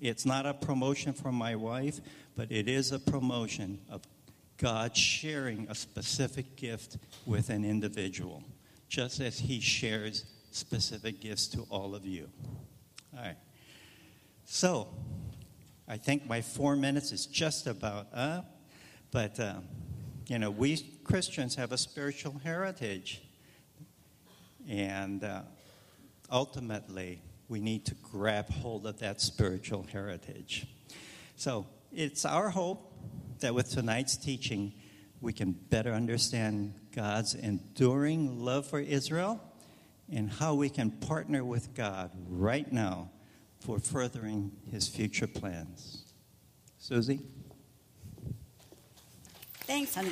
it's 0.00 0.24
not 0.24 0.46
a 0.46 0.54
promotion 0.54 1.12
for 1.12 1.30
my 1.30 1.54
wife, 1.54 2.00
but 2.34 2.50
it 2.50 2.68
is 2.68 2.90
a 2.90 2.98
promotion 2.98 3.80
of 3.90 4.02
God 4.56 4.96
sharing 4.96 5.68
a 5.68 5.74
specific 5.74 6.56
gift 6.56 6.96
with 7.26 7.50
an 7.50 7.66
individual, 7.66 8.42
just 8.88 9.20
as 9.20 9.38
He 9.38 9.60
shares 9.60 10.24
specific 10.52 11.20
gifts 11.20 11.48
to 11.48 11.66
all 11.68 11.94
of 11.94 12.06
you. 12.06 12.30
All 13.14 13.22
right. 13.22 13.36
So, 14.46 14.88
I 15.88 15.96
think 15.96 16.26
my 16.26 16.42
four 16.42 16.76
minutes 16.76 17.12
is 17.12 17.24
just 17.24 17.66
about 17.66 18.08
up, 18.12 18.44
but 19.10 19.40
uh, 19.40 19.54
you 20.28 20.38
know, 20.38 20.50
we 20.50 20.76
Christians 21.02 21.54
have 21.54 21.72
a 21.72 21.78
spiritual 21.78 22.38
heritage, 22.44 23.22
and 24.68 25.24
uh, 25.24 25.42
ultimately, 26.30 27.22
we 27.48 27.60
need 27.60 27.86
to 27.86 27.94
grab 27.94 28.50
hold 28.50 28.86
of 28.86 28.98
that 28.98 29.22
spiritual 29.22 29.86
heritage. 29.90 30.66
So, 31.36 31.66
it's 31.90 32.26
our 32.26 32.50
hope 32.50 32.92
that 33.40 33.54
with 33.54 33.70
tonight's 33.70 34.16
teaching, 34.16 34.74
we 35.22 35.32
can 35.32 35.52
better 35.52 35.92
understand 35.92 36.74
God's 36.94 37.34
enduring 37.34 38.44
love 38.44 38.66
for 38.66 38.78
Israel 38.78 39.40
and 40.12 40.30
how 40.30 40.54
we 40.54 40.68
can 40.68 40.90
partner 40.90 41.42
with 41.42 41.74
God 41.74 42.10
right 42.28 42.70
now 42.70 43.10
for 43.64 43.78
furthering 43.78 44.52
his 44.70 44.88
future 44.88 45.26
plans. 45.26 46.02
Susie? 46.78 47.20
Thanks, 49.60 49.94
honey. 49.94 50.10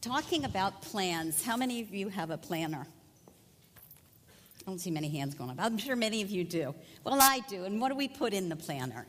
Talking 0.00 0.44
about 0.44 0.82
plans, 0.82 1.44
how 1.44 1.56
many 1.56 1.80
of 1.80 1.94
you 1.94 2.08
have 2.08 2.30
a 2.30 2.36
planner? 2.36 2.84
I 3.28 4.62
don't 4.66 4.80
see 4.80 4.90
many 4.90 5.08
hands 5.08 5.36
going 5.36 5.50
up. 5.50 5.56
I'm 5.60 5.78
sure 5.78 5.94
many 5.94 6.22
of 6.22 6.30
you 6.30 6.42
do. 6.42 6.74
Well, 7.04 7.18
I 7.20 7.40
do. 7.48 7.62
And 7.64 7.80
what 7.80 7.90
do 7.90 7.94
we 7.94 8.08
put 8.08 8.32
in 8.32 8.48
the 8.48 8.56
planner? 8.56 9.06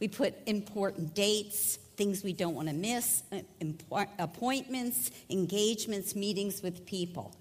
We 0.00 0.08
put 0.08 0.34
important 0.44 1.14
dates, 1.14 1.78
things 1.96 2.24
we 2.24 2.32
don't 2.32 2.54
want 2.54 2.68
to 2.68 2.74
miss, 2.74 3.22
uh, 3.32 4.04
appointments, 4.18 5.10
engagements, 5.30 6.14
meetings 6.14 6.62
with 6.62 6.86
people. 6.86 7.34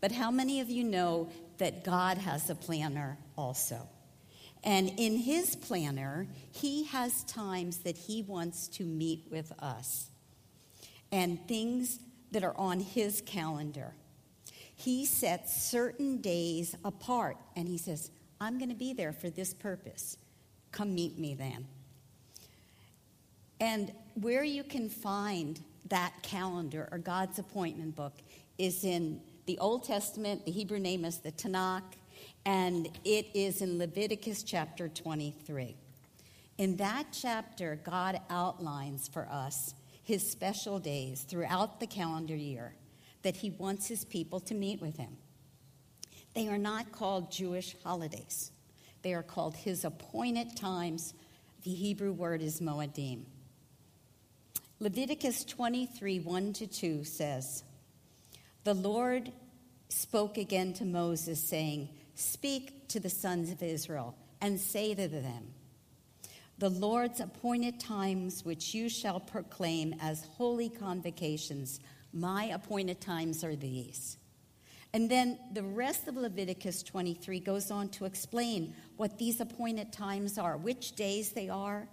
But 0.00 0.12
how 0.12 0.30
many 0.30 0.60
of 0.60 0.70
you 0.70 0.84
know 0.84 1.30
that 1.58 1.84
God 1.84 2.18
has 2.18 2.48
a 2.48 2.54
planner 2.54 3.18
also? 3.36 3.88
And 4.62 4.92
in 4.98 5.16
his 5.16 5.56
planner, 5.56 6.26
he 6.52 6.84
has 6.84 7.24
times 7.24 7.78
that 7.78 7.96
he 7.96 8.22
wants 8.22 8.68
to 8.68 8.84
meet 8.84 9.26
with 9.30 9.52
us 9.58 10.10
and 11.12 11.46
things 11.48 11.98
that 12.32 12.44
are 12.44 12.56
on 12.56 12.80
his 12.80 13.22
calendar. 13.22 13.94
He 14.76 15.04
sets 15.04 15.64
certain 15.64 16.18
days 16.18 16.74
apart 16.84 17.36
and 17.56 17.68
he 17.68 17.78
says, 17.78 18.10
I'm 18.40 18.58
going 18.58 18.70
to 18.70 18.76
be 18.76 18.92
there 18.94 19.12
for 19.12 19.28
this 19.28 19.52
purpose. 19.52 20.16
Come 20.72 20.94
meet 20.94 21.18
me 21.18 21.34
then. 21.34 21.66
And 23.60 23.92
where 24.14 24.42
you 24.42 24.64
can 24.64 24.88
find 24.88 25.60
that 25.88 26.14
calendar 26.22 26.88
or 26.90 26.98
God's 26.98 27.38
appointment 27.38 27.94
book 27.94 28.14
is 28.56 28.84
in 28.84 29.20
the 29.46 29.58
Old 29.58 29.84
Testament. 29.84 30.46
The 30.46 30.52
Hebrew 30.52 30.78
name 30.78 31.04
is 31.04 31.18
the 31.18 31.32
Tanakh, 31.32 31.82
and 32.46 32.88
it 33.04 33.26
is 33.34 33.60
in 33.60 33.78
Leviticus 33.78 34.42
chapter 34.42 34.88
23. 34.88 35.76
In 36.56 36.76
that 36.76 37.06
chapter, 37.12 37.80
God 37.84 38.20
outlines 38.30 39.08
for 39.08 39.28
us 39.30 39.74
his 40.02 40.28
special 40.28 40.78
days 40.78 41.22
throughout 41.22 41.80
the 41.80 41.86
calendar 41.86 42.36
year 42.36 42.74
that 43.22 43.36
he 43.36 43.50
wants 43.50 43.86
his 43.86 44.04
people 44.04 44.40
to 44.40 44.54
meet 44.54 44.80
with 44.80 44.96
him. 44.96 45.16
They 46.34 46.48
are 46.48 46.58
not 46.58 46.92
called 46.92 47.30
Jewish 47.30 47.76
holidays, 47.84 48.52
they 49.02 49.12
are 49.14 49.22
called 49.22 49.56
his 49.56 49.84
appointed 49.84 50.56
times. 50.56 51.14
The 51.62 51.74
Hebrew 51.74 52.12
word 52.12 52.40
is 52.40 52.60
Moedim. 52.60 53.24
Leviticus 54.82 55.44
23 55.44 56.20
1 56.20 56.52
to 56.54 56.66
2 56.66 57.04
says, 57.04 57.64
The 58.64 58.72
Lord 58.72 59.30
spoke 59.90 60.38
again 60.38 60.72
to 60.74 60.86
Moses, 60.86 61.38
saying, 61.38 61.90
Speak 62.14 62.88
to 62.88 62.98
the 62.98 63.10
sons 63.10 63.50
of 63.50 63.62
Israel 63.62 64.16
and 64.40 64.58
say 64.58 64.94
to 64.94 65.06
them, 65.06 65.52
The 66.56 66.70
Lord's 66.70 67.20
appointed 67.20 67.78
times 67.78 68.42
which 68.42 68.72
you 68.74 68.88
shall 68.88 69.20
proclaim 69.20 69.94
as 70.00 70.24
holy 70.38 70.70
convocations, 70.70 71.80
my 72.14 72.44
appointed 72.44 73.02
times 73.02 73.44
are 73.44 73.56
these. 73.56 74.16
And 74.94 75.10
then 75.10 75.38
the 75.52 75.62
rest 75.62 76.08
of 76.08 76.16
Leviticus 76.16 76.82
23 76.84 77.38
goes 77.40 77.70
on 77.70 77.90
to 77.90 78.06
explain 78.06 78.74
what 78.96 79.18
these 79.18 79.42
appointed 79.42 79.92
times 79.92 80.38
are, 80.38 80.56
which 80.56 80.92
days 80.92 81.32
they 81.32 81.50
are, 81.50 81.86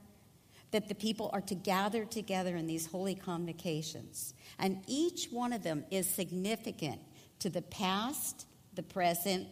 that 0.72 0.88
the 0.88 0.96
people 0.96 1.30
are 1.34 1.42
to 1.42 1.56
gather 1.56 2.06
together 2.06 2.56
in 2.56 2.68
these 2.68 2.86
holy 2.86 3.16
convocations. 3.16 4.34
And 4.60 4.84
each 4.88 5.30
one 5.32 5.54
of 5.54 5.64
them 5.64 5.86
is 5.92 6.08
significant 6.08 7.00
to 7.40 7.50
the 7.50 7.62
past, 7.62 8.46
the 8.74 8.84
present, 8.84 9.48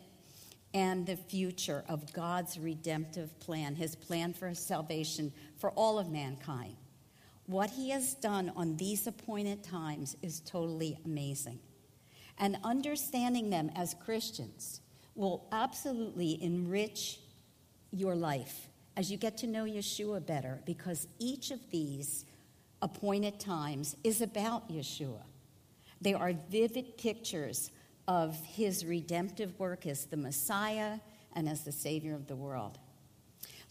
and 0.73 1.05
the 1.05 1.15
future 1.15 1.85
of 1.87 2.11
God's 2.11 2.59
redemptive 2.59 3.39
plan, 3.39 3.75
his 3.75 3.95
plan 3.95 4.33
for 4.33 4.53
salvation 4.53 5.31
for 5.57 5.71
all 5.71 5.97
of 5.97 6.09
mankind. 6.09 6.75
What 7.45 7.69
he 7.69 7.91
has 7.91 8.15
done 8.15 8.51
on 8.55 8.75
these 8.75 9.07
appointed 9.07 9.63
times 9.63 10.17
is 10.21 10.41
totally 10.41 10.97
amazing. 11.05 11.59
And 12.37 12.57
understanding 12.63 13.49
them 13.49 13.71
as 13.75 13.93
Christians 13.93 14.81
will 15.13 15.47
absolutely 15.53 16.43
enrich 16.43 17.19
your 17.91 18.15
life 18.15 18.67
as 18.97 19.11
you 19.11 19.17
get 19.17 19.37
to 19.37 19.47
know 19.47 19.65
Yeshua 19.65 20.25
better, 20.25 20.61
because 20.65 21.07
each 21.19 21.51
of 21.51 21.59
these 21.69 22.25
appointed 22.81 23.39
times 23.39 23.95
is 24.03 24.21
about 24.21 24.69
Yeshua. 24.69 25.21
They 26.01 26.13
are 26.13 26.33
vivid 26.49 26.97
pictures 26.97 27.71
of 28.07 28.35
his 28.45 28.85
redemptive 28.85 29.57
work 29.59 29.85
as 29.85 30.05
the 30.05 30.17
Messiah 30.17 30.99
and 31.33 31.49
as 31.49 31.63
the 31.63 31.71
Savior 31.71 32.13
of 32.13 32.27
the 32.27 32.35
world. 32.35 32.77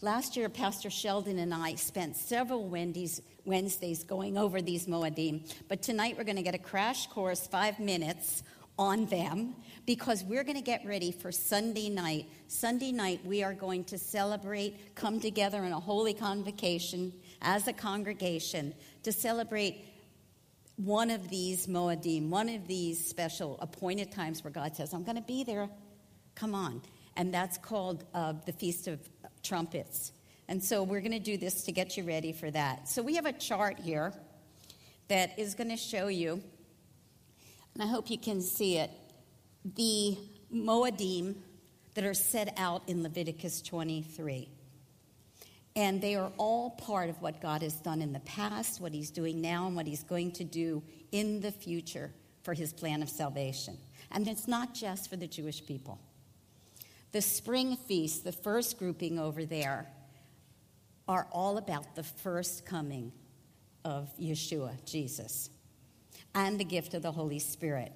Last 0.01 0.35
year, 0.35 0.49
Pastor 0.49 0.89
Sheldon 0.89 1.39
and 1.39 1.53
I 1.53 1.75
spent 1.75 2.17
several 2.17 2.67
Wednesdays 2.67 4.03
going 4.03 4.37
over 4.37 4.61
these 4.61 4.87
Moedim, 4.87 5.49
but 5.69 5.81
tonight 5.81 6.17
we're 6.17 6.25
going 6.25 6.35
to 6.35 6.43
get 6.43 6.53
a 6.53 6.59
crash 6.59 7.07
course, 7.07 7.47
five 7.47 7.79
minutes 7.79 8.43
on 8.77 9.05
them 9.05 9.55
because 9.85 10.23
we're 10.23 10.43
going 10.43 10.57
to 10.57 10.63
get 10.63 10.85
ready 10.85 11.11
for 11.11 11.31
Sunday 11.31 11.89
night. 11.89 12.27
Sunday 12.47 12.91
night, 12.91 13.25
we 13.25 13.43
are 13.43 13.53
going 13.53 13.83
to 13.85 13.97
celebrate, 13.97 14.95
come 14.95 15.19
together 15.19 15.63
in 15.63 15.71
a 15.71 15.79
holy 15.79 16.13
convocation 16.13 17.13
as 17.41 17.67
a 17.67 17.73
congregation 17.73 18.73
to 19.03 19.11
celebrate 19.11 19.85
one 20.77 21.09
of 21.09 21.29
these 21.29 21.67
Moedim, 21.67 22.29
one 22.29 22.49
of 22.49 22.67
these 22.67 23.03
special 23.03 23.57
appointed 23.61 24.11
times 24.11 24.43
where 24.43 24.51
God 24.51 24.75
says, 24.75 24.93
I'm 24.93 25.03
going 25.03 25.15
to 25.15 25.21
be 25.21 25.43
there. 25.43 25.69
Come 26.33 26.53
on. 26.53 26.81
And 27.15 27.33
that's 27.33 27.57
called 27.57 28.03
uh, 28.13 28.33
the 28.45 28.51
Feast 28.51 28.87
of 28.87 28.99
Trumpets. 29.41 30.11
And 30.47 30.61
so 30.61 30.83
we're 30.83 30.99
going 30.99 31.11
to 31.11 31.19
do 31.19 31.37
this 31.37 31.63
to 31.63 31.71
get 31.71 31.95
you 31.95 32.03
ready 32.03 32.33
for 32.33 32.51
that. 32.51 32.89
So 32.89 33.01
we 33.01 33.15
have 33.15 33.25
a 33.25 33.31
chart 33.31 33.79
here 33.79 34.13
that 35.07 35.37
is 35.39 35.55
going 35.55 35.69
to 35.69 35.77
show 35.77 36.07
you 36.07 36.43
and 37.75 37.83
I 37.83 37.87
hope 37.87 38.09
you 38.09 38.17
can 38.17 38.41
see 38.41 38.77
it, 38.77 38.89
the 39.75 40.17
Moedim 40.53 41.35
that 41.93 42.05
are 42.05 42.13
set 42.13 42.53
out 42.57 42.83
in 42.87 43.03
Leviticus 43.03 43.61
23. 43.61 44.49
And 45.75 46.01
they 46.01 46.15
are 46.15 46.31
all 46.37 46.69
part 46.69 47.09
of 47.09 47.21
what 47.21 47.41
God 47.41 47.61
has 47.61 47.73
done 47.73 48.01
in 48.01 48.13
the 48.13 48.21
past, 48.21 48.79
what 48.79 48.93
He's 48.93 49.11
doing 49.11 49.41
now, 49.41 49.67
and 49.67 49.75
what 49.75 49.85
He's 49.85 50.03
going 50.03 50.31
to 50.33 50.45
do 50.45 50.81
in 51.11 51.41
the 51.41 51.51
future 51.51 52.11
for 52.43 52.53
His 52.53 52.71
plan 52.71 53.01
of 53.01 53.09
salvation. 53.09 53.77
And 54.09 54.25
it's 54.27 54.47
not 54.47 54.73
just 54.73 55.09
for 55.09 55.17
the 55.17 55.27
Jewish 55.27 55.65
people. 55.65 55.99
The 57.11 57.21
spring 57.21 57.75
feast, 57.75 58.23
the 58.23 58.31
first 58.31 58.79
grouping 58.79 59.19
over 59.19 59.43
there, 59.43 59.87
are 61.09 61.27
all 61.31 61.57
about 61.57 61.95
the 61.95 62.03
first 62.03 62.65
coming 62.65 63.11
of 63.83 64.09
Yeshua, 64.17 64.73
Jesus. 64.85 65.49
And 66.33 66.59
the 66.59 66.65
gift 66.65 66.93
of 66.93 67.01
the 67.01 67.11
Holy 67.11 67.39
Spirit. 67.39 67.91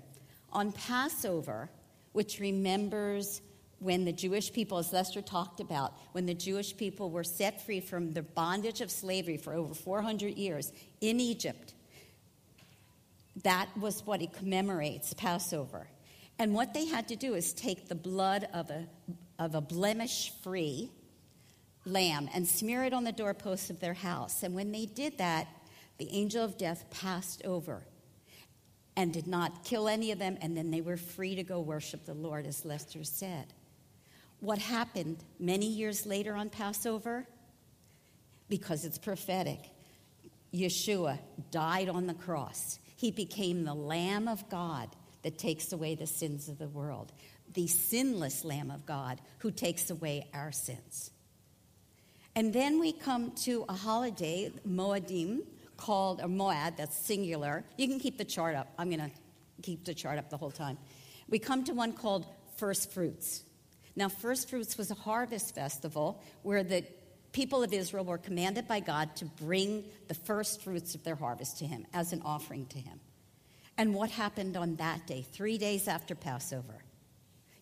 On 0.51 0.71
Passover, 0.71 1.69
which 2.13 2.39
remembers 2.39 3.41
when 3.79 4.05
the 4.05 4.11
Jewish 4.11 4.51
people, 4.51 4.77
as 4.77 4.91
Lester 4.91 5.21
talked 5.21 5.59
about, 5.59 5.93
when 6.11 6.25
the 6.25 6.33
Jewish 6.33 6.75
people 6.75 7.09
were 7.09 7.23
set 7.23 7.65
free 7.65 7.79
from 7.79 8.11
the 8.11 8.21
bondage 8.21 8.81
of 8.81 8.91
slavery 8.91 9.38
for 9.38 9.53
over 9.53 9.73
400 9.73 10.35
years 10.35 10.73
in 11.01 11.19
Egypt, 11.19 11.73
that 13.43 13.69
was 13.77 14.05
what 14.05 14.21
it 14.21 14.33
commemorates 14.33 15.13
Passover. 15.13 15.88
And 16.38 16.53
what 16.53 16.73
they 16.73 16.85
had 16.85 17.07
to 17.09 17.15
do 17.15 17.35
is 17.35 17.53
take 17.53 17.88
the 17.88 17.95
blood 17.95 18.47
of 18.53 18.69
a, 18.69 18.88
of 19.38 19.55
a 19.55 19.61
blemish 19.61 20.31
free 20.41 20.89
lamb 21.85 22.29
and 22.33 22.47
smear 22.47 22.83
it 22.83 22.93
on 22.93 23.03
the 23.03 23.11
doorposts 23.11 23.69
of 23.69 23.79
their 23.79 23.93
house. 23.93 24.43
And 24.43 24.53
when 24.53 24.71
they 24.71 24.85
did 24.85 25.17
that, 25.17 25.47
the 25.97 26.09
angel 26.11 26.43
of 26.43 26.57
death 26.57 26.85
passed 26.89 27.43
over 27.45 27.83
and 29.00 29.13
did 29.13 29.27
not 29.27 29.63
kill 29.63 29.88
any 29.88 30.12
of 30.12 30.20
them, 30.20 30.38
and 30.41 30.58
then 30.58 30.72
they 30.72 30.82
were 30.82 30.98
free 30.98 31.34
to 31.34 31.41
go 31.41 31.62
worship 31.62 32.06
the 32.06 32.13
Lord, 32.13 32.46
as 32.46 32.65
Lester 32.65 33.06
said. 33.06 33.46
What 34.41 34.58
happened 34.58 35.24
many 35.39 35.68
years 35.68 36.06
later 36.06 36.36
on 36.36 36.50
Passover? 36.50 37.25
Because 38.50 38.84
it's 38.84 38.98
prophetic. 38.98 39.60
Yeshua 40.53 41.18
died 41.50 41.88
on 41.88 42.08
the 42.08 42.13
cross. 42.13 42.77
He 42.98 43.10
became 43.10 43.63
the 43.63 43.74
Lamb 43.74 44.27
of 44.27 44.50
God 44.50 44.89
that 45.22 45.38
takes 45.38 45.72
away 45.72 45.96
the 45.96 46.06
sins 46.06 46.50
of 46.50 46.58
the 46.58 46.68
world, 46.68 47.13
the 47.53 47.68
sinless 47.68 48.44
Lamb 48.44 48.70
of 48.70 48.86
God 48.86 49.22
who 49.38 49.50
takes 49.50 49.89
away 49.89 50.27
our 50.34 50.51
sins. 50.51 51.12
And 52.36 52.51
then 52.51 52.82
we 52.82 52.91
come 52.91 53.32
to 53.44 53.63
a 53.70 53.74
holiday, 53.75 54.51
Moedim, 54.68 55.44
called, 55.79 56.19
a 56.19 56.25
moed, 56.25 56.75
that's 56.75 56.98
singular. 56.98 57.63
You 57.77 57.88
can 57.88 58.00
keep 58.00 58.17
the 58.17 58.25
chart 58.25 58.55
up. 58.55 58.67
I'm 58.77 58.89
going 58.89 59.00
to 59.00 59.12
keep 59.62 59.86
the 59.86 59.93
chart 59.93 60.19
up 60.19 60.29
the 60.29 60.38
whole 60.38 60.51
time. 60.51 60.77
We 61.29 61.39
come 61.39 61.63
to 61.63 61.74
one 61.74 61.93
called 61.93 62.25
First 62.57 62.91
Fruits. 62.91 63.43
Now, 63.95 64.09
First 64.09 64.50
Fruits 64.50 64.77
was 64.77 64.91
a 64.91 64.95
harvest 64.95 65.55
festival 65.55 66.21
where 66.43 66.63
the 66.63 66.83
people 67.31 67.63
of 67.63 67.71
Israel 67.71 68.03
were 68.03 68.17
commanded 68.17 68.67
by 68.67 68.81
God 68.81 69.15
to 69.17 69.25
bring 69.25 69.86
the 70.09 70.13
first 70.13 70.62
fruits 70.62 70.95
of 70.95 71.03
their 71.03 71.15
harvest 71.15 71.59
to 71.59 71.65
Him 71.65 71.86
as 71.93 72.12
an 72.12 72.21
offering 72.25 72.65
to 72.67 72.77
Him. 72.77 73.00
And 73.77 73.95
what 73.95 74.09
happened 74.09 74.57
on 74.57 74.75
that 74.75 75.07
day, 75.07 75.25
three 75.31 75.57
days 75.57 75.88
after 75.88 76.13
Passover? 76.13 76.83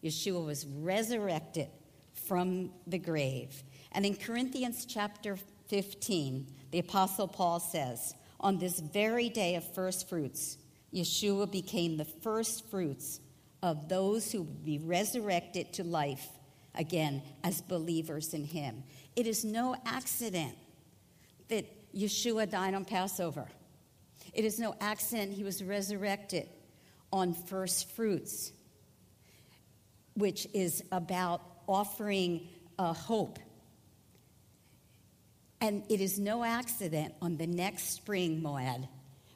Yeshua 0.03 0.43
was 0.43 0.65
resurrected 0.65 1.67
from 2.13 2.71
the 2.87 2.97
grave. 2.97 3.63
And 3.91 4.05
in 4.05 4.15
Corinthians 4.15 4.85
chapter 4.85 5.37
15, 5.67 6.47
the 6.71 6.79
Apostle 6.79 7.27
Paul 7.27 7.59
says, 7.59 8.13
On 8.39 8.57
this 8.57 8.79
very 8.79 9.29
day 9.29 9.55
of 9.55 9.73
first 9.73 10.09
fruits, 10.09 10.57
Yeshua 10.93 11.51
became 11.51 11.97
the 11.97 12.05
first 12.05 12.69
fruits 12.69 13.19
of 13.61 13.89
those 13.89 14.31
who 14.31 14.43
would 14.43 14.63
be 14.63 14.79
resurrected 14.79 15.73
to 15.73 15.83
life 15.83 16.27
again 16.75 17.21
as 17.43 17.61
believers 17.61 18.33
in 18.33 18.43
him. 18.43 18.83
It 19.15 19.27
is 19.27 19.43
no 19.43 19.75
accident 19.85 20.55
that 21.49 21.65
Yeshua 21.93 22.49
died 22.49 22.73
on 22.73 22.85
Passover. 22.85 23.47
It 24.33 24.45
is 24.45 24.59
no 24.59 24.75
accident 24.79 25.33
he 25.33 25.43
was 25.43 25.63
resurrected 25.63 26.47
on 27.11 27.33
first 27.33 27.89
fruits, 27.91 28.51
which 30.13 30.47
is 30.53 30.83
about 30.91 31.41
offering 31.67 32.47
a 32.77 32.93
hope 32.93 33.39
and 35.61 35.83
it 35.89 36.01
is 36.01 36.19
no 36.19 36.43
accident 36.43 37.13
on 37.21 37.37
the 37.37 37.47
next 37.47 37.95
spring 37.95 38.41
Moed, 38.41 38.87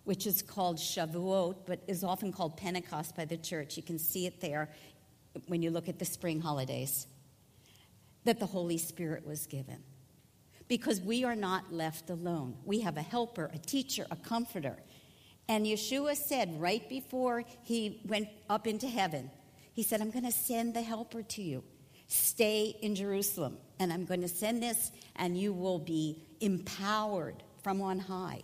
which 0.04 0.28
is 0.28 0.42
called 0.42 0.78
Shavuot, 0.78 1.66
but 1.66 1.82
is 1.88 2.04
often 2.04 2.32
called 2.32 2.58
Pentecost 2.58 3.16
by 3.16 3.26
the 3.26 3.38
church. 3.38 3.78
You 3.78 3.84
can 3.84 3.98
see 4.00 4.26
it 4.26 4.42
there 4.42 4.70
when 5.48 5.62
you 5.62 5.72
look 5.72 5.88
at 5.90 6.00
the 6.00 6.06
spring 6.06 6.42
holidays, 6.42 7.08
that 8.26 8.40
the 8.40 8.46
Holy 8.46 8.78
Spirit 8.78 9.26
was 9.26 9.48
given. 9.48 9.84
Because 10.68 11.02
we 11.02 11.24
are 11.24 11.36
not 11.36 11.74
left 11.74 12.10
alone. 12.10 12.56
We 12.66 12.82
have 12.82 12.98
a 12.98 13.02
helper, 13.02 13.50
a 13.54 13.58
teacher, 13.58 14.06
a 14.12 14.16
comforter. 14.16 14.78
And 15.50 15.66
Yeshua 15.66 16.16
said 16.16 16.62
right 16.62 16.88
before 16.88 17.44
he 17.64 18.02
went 18.06 18.30
up 18.50 18.68
into 18.68 18.88
heaven, 18.88 19.32
he 19.74 19.84
said, 19.84 20.02
I'm 20.02 20.12
going 20.12 20.26
to 20.26 20.32
send 20.32 20.74
the 20.74 20.82
helper 20.82 21.24
to 21.24 21.42
you. 21.42 21.64
Stay 22.14 22.76
in 22.82 22.94
Jerusalem, 22.94 23.58
and 23.80 23.94
I'm 23.94 24.04
going 24.04 24.20
to 24.20 24.28
send 24.28 24.62
this, 24.62 24.92
and 25.16 25.38
you 25.38 25.54
will 25.54 25.80
be 25.80 26.22
empowered 26.42 27.42
from 27.64 27.82
on 27.82 28.00
high, 28.00 28.42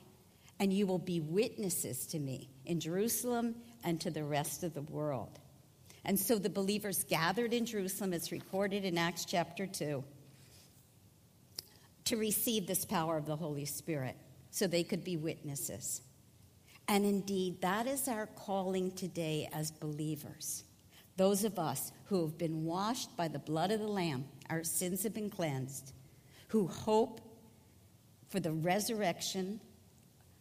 and 0.58 0.72
you 0.72 0.88
will 0.88 0.98
be 0.98 1.20
witnesses 1.20 2.08
to 2.08 2.20
me 2.20 2.48
in 2.66 2.80
Jerusalem 2.80 3.56
and 3.84 4.00
to 4.00 4.10
the 4.10 4.24
rest 4.24 4.64
of 4.64 4.74
the 4.74 4.84
world. 4.84 5.38
And 6.06 6.18
so 6.18 6.38
the 6.38 6.50
believers 6.50 7.04
gathered 7.04 7.54
in 7.54 7.66
Jerusalem, 7.66 8.14
it's 8.14 8.32
recorded 8.32 8.86
in 8.86 8.98
Acts 8.98 9.26
chapter 9.26 9.68
2, 9.68 10.02
to 12.06 12.16
receive 12.16 12.68
this 12.68 12.86
power 12.86 13.18
of 13.18 13.26
the 13.26 13.36
Holy 13.36 13.66
Spirit 13.66 14.16
so 14.50 14.66
they 14.66 14.86
could 14.86 15.04
be 15.04 15.18
witnesses. 15.18 16.02
And 16.88 17.04
indeed, 17.04 17.60
that 17.64 17.86
is 17.86 18.08
our 18.08 18.28
calling 18.28 18.92
today 18.92 19.50
as 19.52 19.72
believers. 19.72 20.64
Those 21.18 21.44
of 21.44 21.58
us 21.58 21.92
who 22.06 22.22
have 22.22 22.38
been 22.38 22.64
washed 22.64 23.18
by 23.18 23.28
the 23.28 23.40
blood 23.40 23.72
of 23.72 23.80
the 23.80 23.88
Lamb, 23.88 24.26
our 24.50 24.64
sins 24.64 25.04
have 25.04 25.14
been 25.14 25.32
cleansed, 25.32 25.92
who 26.50 26.68
hope 26.68 27.22
for 28.30 28.40
the 28.40 28.52
resurrection 28.52 29.60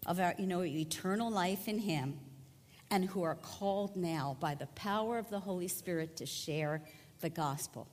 of 0.04 0.20
our, 0.20 0.34
you 0.38 0.46
know, 0.46 0.62
eternal 0.62 1.30
life 1.30 1.66
in 1.66 1.78
Him, 1.78 2.18
and 2.90 3.06
who 3.06 3.22
are 3.22 3.34
called 3.36 3.96
now 3.96 4.36
by 4.38 4.54
the 4.54 4.66
power 4.68 5.18
of 5.18 5.30
the 5.30 5.40
Holy 5.40 5.66
Spirit 5.66 6.16
to 6.18 6.26
share 6.26 6.82
the 7.20 7.30
gospel. 7.30 7.88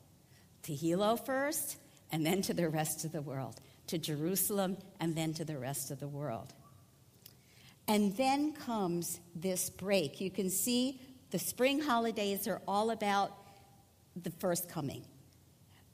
To 0.63 0.73
Hilo 0.73 1.15
first, 1.15 1.77
and 2.11 2.25
then 2.25 2.41
to 2.43 2.53
the 2.53 2.69
rest 2.69 3.05
of 3.05 3.11
the 3.11 3.21
world. 3.21 3.59
To 3.87 3.97
Jerusalem, 3.97 4.77
and 4.99 5.15
then 5.15 5.33
to 5.35 5.45
the 5.45 5.57
rest 5.57 5.89
of 5.89 5.99
the 5.99 6.07
world. 6.07 6.53
And 7.87 8.15
then 8.17 8.53
comes 8.53 9.19
this 9.35 9.69
break. 9.69 10.21
You 10.21 10.29
can 10.29 10.49
see 10.49 11.01
the 11.33 11.39
spring 11.39 11.81
holidays 11.81 12.47
are 12.47 12.61
all 12.67 12.91
about 12.91 13.35
the 14.15 14.29
first 14.29 14.69
coming. 14.69 15.03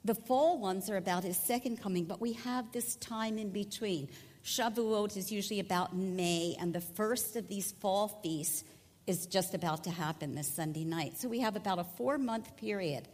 The 0.04 0.14
fall 0.14 0.58
ones 0.58 0.90
are 0.90 0.98
about 0.98 1.24
his 1.24 1.38
second 1.38 1.80
coming, 1.80 2.04
but 2.04 2.20
we 2.20 2.34
have 2.34 2.70
this 2.72 2.96
time 2.96 3.38
in 3.38 3.48
between. 3.48 4.10
Shavuot 4.44 5.16
is 5.16 5.32
usually 5.32 5.58
about 5.58 5.96
May, 5.96 6.56
and 6.60 6.74
the 6.74 6.82
first 6.82 7.36
of 7.36 7.48
these 7.48 7.72
fall 7.72 8.20
feasts 8.22 8.64
is 9.06 9.24
just 9.24 9.54
about 9.54 9.82
to 9.84 9.90
happen 9.90 10.34
this 10.34 10.46
Sunday 10.46 10.84
night. 10.84 11.16
So 11.16 11.26
we 11.26 11.40
have 11.40 11.56
about 11.56 11.78
a 11.78 11.84
four 11.84 12.18
month 12.18 12.54
period, 12.58 13.08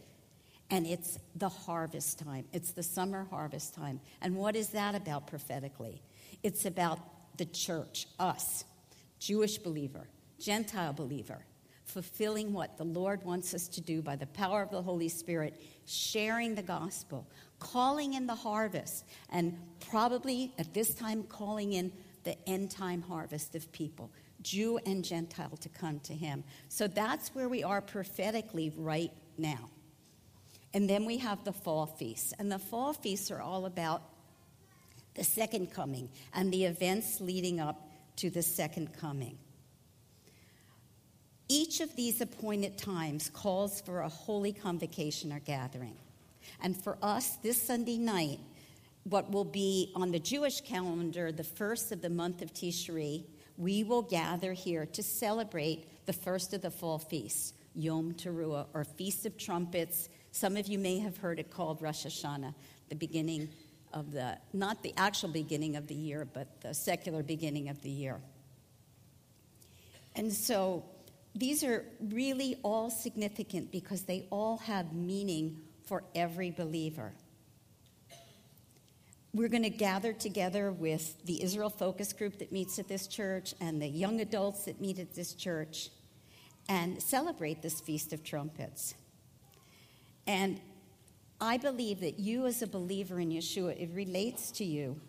and 0.69 0.85
it's 0.85 1.17
the 1.33 1.47
harvest 1.47 2.19
time. 2.19 2.43
It's 2.51 2.73
the 2.73 2.83
summer 2.83 3.25
harvest 3.29 3.73
time. 3.73 4.01
And 4.21 4.35
what 4.35 4.57
is 4.57 4.71
that 4.71 4.95
about 4.95 5.27
prophetically? 5.27 6.01
It's 6.43 6.65
about 6.65 6.99
the 7.37 7.45
church, 7.45 8.05
us, 8.19 8.65
Jewish 9.17 9.59
believer, 9.59 10.09
Gentile 10.41 10.91
believer, 10.91 11.45
fulfilling 11.87 12.53
what 12.53 12.77
the 12.77 12.83
Lord 12.83 13.23
wants 13.23 13.53
us 13.53 13.67
to 13.69 13.81
do 13.81 14.01
by 14.01 14.15
the 14.15 14.27
power 14.27 14.61
of 14.61 14.69
the 14.69 14.81
Holy 14.81 15.09
Spirit, 15.09 15.59
sharing 15.85 16.53
the 16.53 16.61
gospel, 16.61 17.25
calling 17.59 18.13
in 18.13 18.27
the 18.27 18.35
harvest, 18.35 19.05
and 19.31 19.57
probably 19.89 20.53
at 20.59 20.73
this 20.73 20.93
time 20.93 21.23
calling 21.23 21.73
in 21.73 21.91
the 22.23 22.37
end 22.47 22.69
time 22.69 23.01
harvest 23.01 23.55
of 23.55 23.71
people, 23.71 24.11
Jew 24.41 24.79
and 24.85 25.03
Gentile, 25.03 25.57
to 25.61 25.69
come 25.69 25.99
to 26.01 26.13
Him. 26.13 26.43
So 26.67 26.87
that's 26.87 27.33
where 27.33 27.47
we 27.47 27.63
are 27.63 27.81
prophetically 27.81 28.73
right 28.75 29.11
now. 29.37 29.69
And 30.73 30.89
then 30.89 31.05
we 31.05 31.17
have 31.19 31.45
the 31.45 31.53
fall 31.53 31.85
feasts. 31.85 32.33
And 32.37 32.51
the 32.51 32.59
fall 32.59 32.91
feasts 32.91 33.31
are 33.31 33.41
all 33.41 33.65
about 33.65 34.03
the 35.15 35.23
second 35.23 35.71
coming 35.71 36.09
and 36.33 36.51
the 36.51 36.65
events 36.65 37.21
leading 37.21 37.59
up 37.61 37.89
to 38.17 38.29
the 38.29 38.43
second 38.43 38.93
coming. 38.93 39.37
Each 41.49 41.79
of 41.79 41.95
these 41.95 42.19
appointed 42.19 42.77
times 42.77 43.29
calls 43.29 43.79
for 43.81 44.01
a 44.01 44.09
holy 44.09 44.51
convocation 44.51 45.31
or 45.31 45.39
gathering. 45.39 45.95
And 46.61 46.75
for 46.75 46.97
us, 47.01 47.37
this 47.37 47.61
Sunday 47.61 47.97
night, 47.97 48.39
what 49.05 49.31
will 49.31 49.45
be 49.45 49.91
on 49.95 50.11
the 50.11 50.19
Jewish 50.19 50.61
calendar 50.61 51.31
the 51.31 51.43
first 51.43 51.91
of 51.91 52.01
the 52.01 52.09
month 52.09 52.41
of 52.41 52.53
Tishri, 52.53 53.23
we 53.57 53.83
will 53.83 54.01
gather 54.01 54.53
here 54.53 54.85
to 54.87 55.01
celebrate 55.01 56.05
the 56.05 56.13
first 56.13 56.53
of 56.53 56.61
the 56.61 56.71
fall 56.71 56.99
feasts, 56.99 57.53
Yom 57.75 58.13
Teruah, 58.13 58.67
or 58.73 58.83
Feast 58.83 59.25
of 59.25 59.37
Trumpets. 59.37 60.09
Some 60.31 60.57
of 60.57 60.67
you 60.67 60.77
may 60.77 60.99
have 60.99 61.17
heard 61.17 61.39
it 61.39 61.49
called 61.49 61.81
Rosh 61.81 62.05
Hashanah, 62.05 62.53
the 62.89 62.95
beginning 62.95 63.49
of 63.93 64.11
the, 64.11 64.37
not 64.51 64.83
the 64.83 64.93
actual 64.97 65.29
beginning 65.29 65.77
of 65.77 65.87
the 65.87 65.95
year, 65.95 66.27
but 66.31 66.61
the 66.61 66.73
secular 66.73 67.23
beginning 67.23 67.69
of 67.69 67.81
the 67.81 67.89
year. 67.89 68.19
And 70.15 70.31
so 70.31 70.83
these 71.39 71.63
are 71.63 71.85
really 71.99 72.57
all 72.63 72.89
significant 72.89 73.71
because 73.71 74.03
they 74.03 74.27
all 74.31 74.57
have 74.57 74.93
meaning 74.93 75.61
for 75.85 76.03
every 76.15 76.51
believer. 76.51 77.13
we're 79.33 79.49
going 79.49 79.63
to 79.63 79.69
gather 79.69 80.13
together 80.13 80.71
with 80.71 81.23
the 81.25 81.43
Israel 81.43 81.69
Focus 81.69 82.11
Group 82.11 82.39
that 82.39 82.51
meets 82.51 82.79
at 82.79 82.87
this 82.87 83.05
church 83.07 83.53
and 83.61 83.79
the 83.79 83.87
young 83.87 84.19
adults 84.19 84.65
that 84.65 84.81
meet 84.81 84.97
at 84.97 85.13
this 85.13 85.33
church 85.33 85.89
and 86.67 87.01
celebrate 87.01 87.61
this 87.61 87.79
Feast 87.79 88.13
of 88.13 88.23
Trumpets. 88.23 88.95
And 90.25 90.59
I 91.39 91.57
believe 91.57 91.99
that 91.99 92.19
you, 92.19 92.47
as 92.47 92.61
a 92.61 92.67
believer 92.67 93.19
in 93.19 93.29
Yeshua, 93.29 93.79
it 93.79 93.91
relates 93.93 94.51
to 94.53 94.65
you 94.65 94.99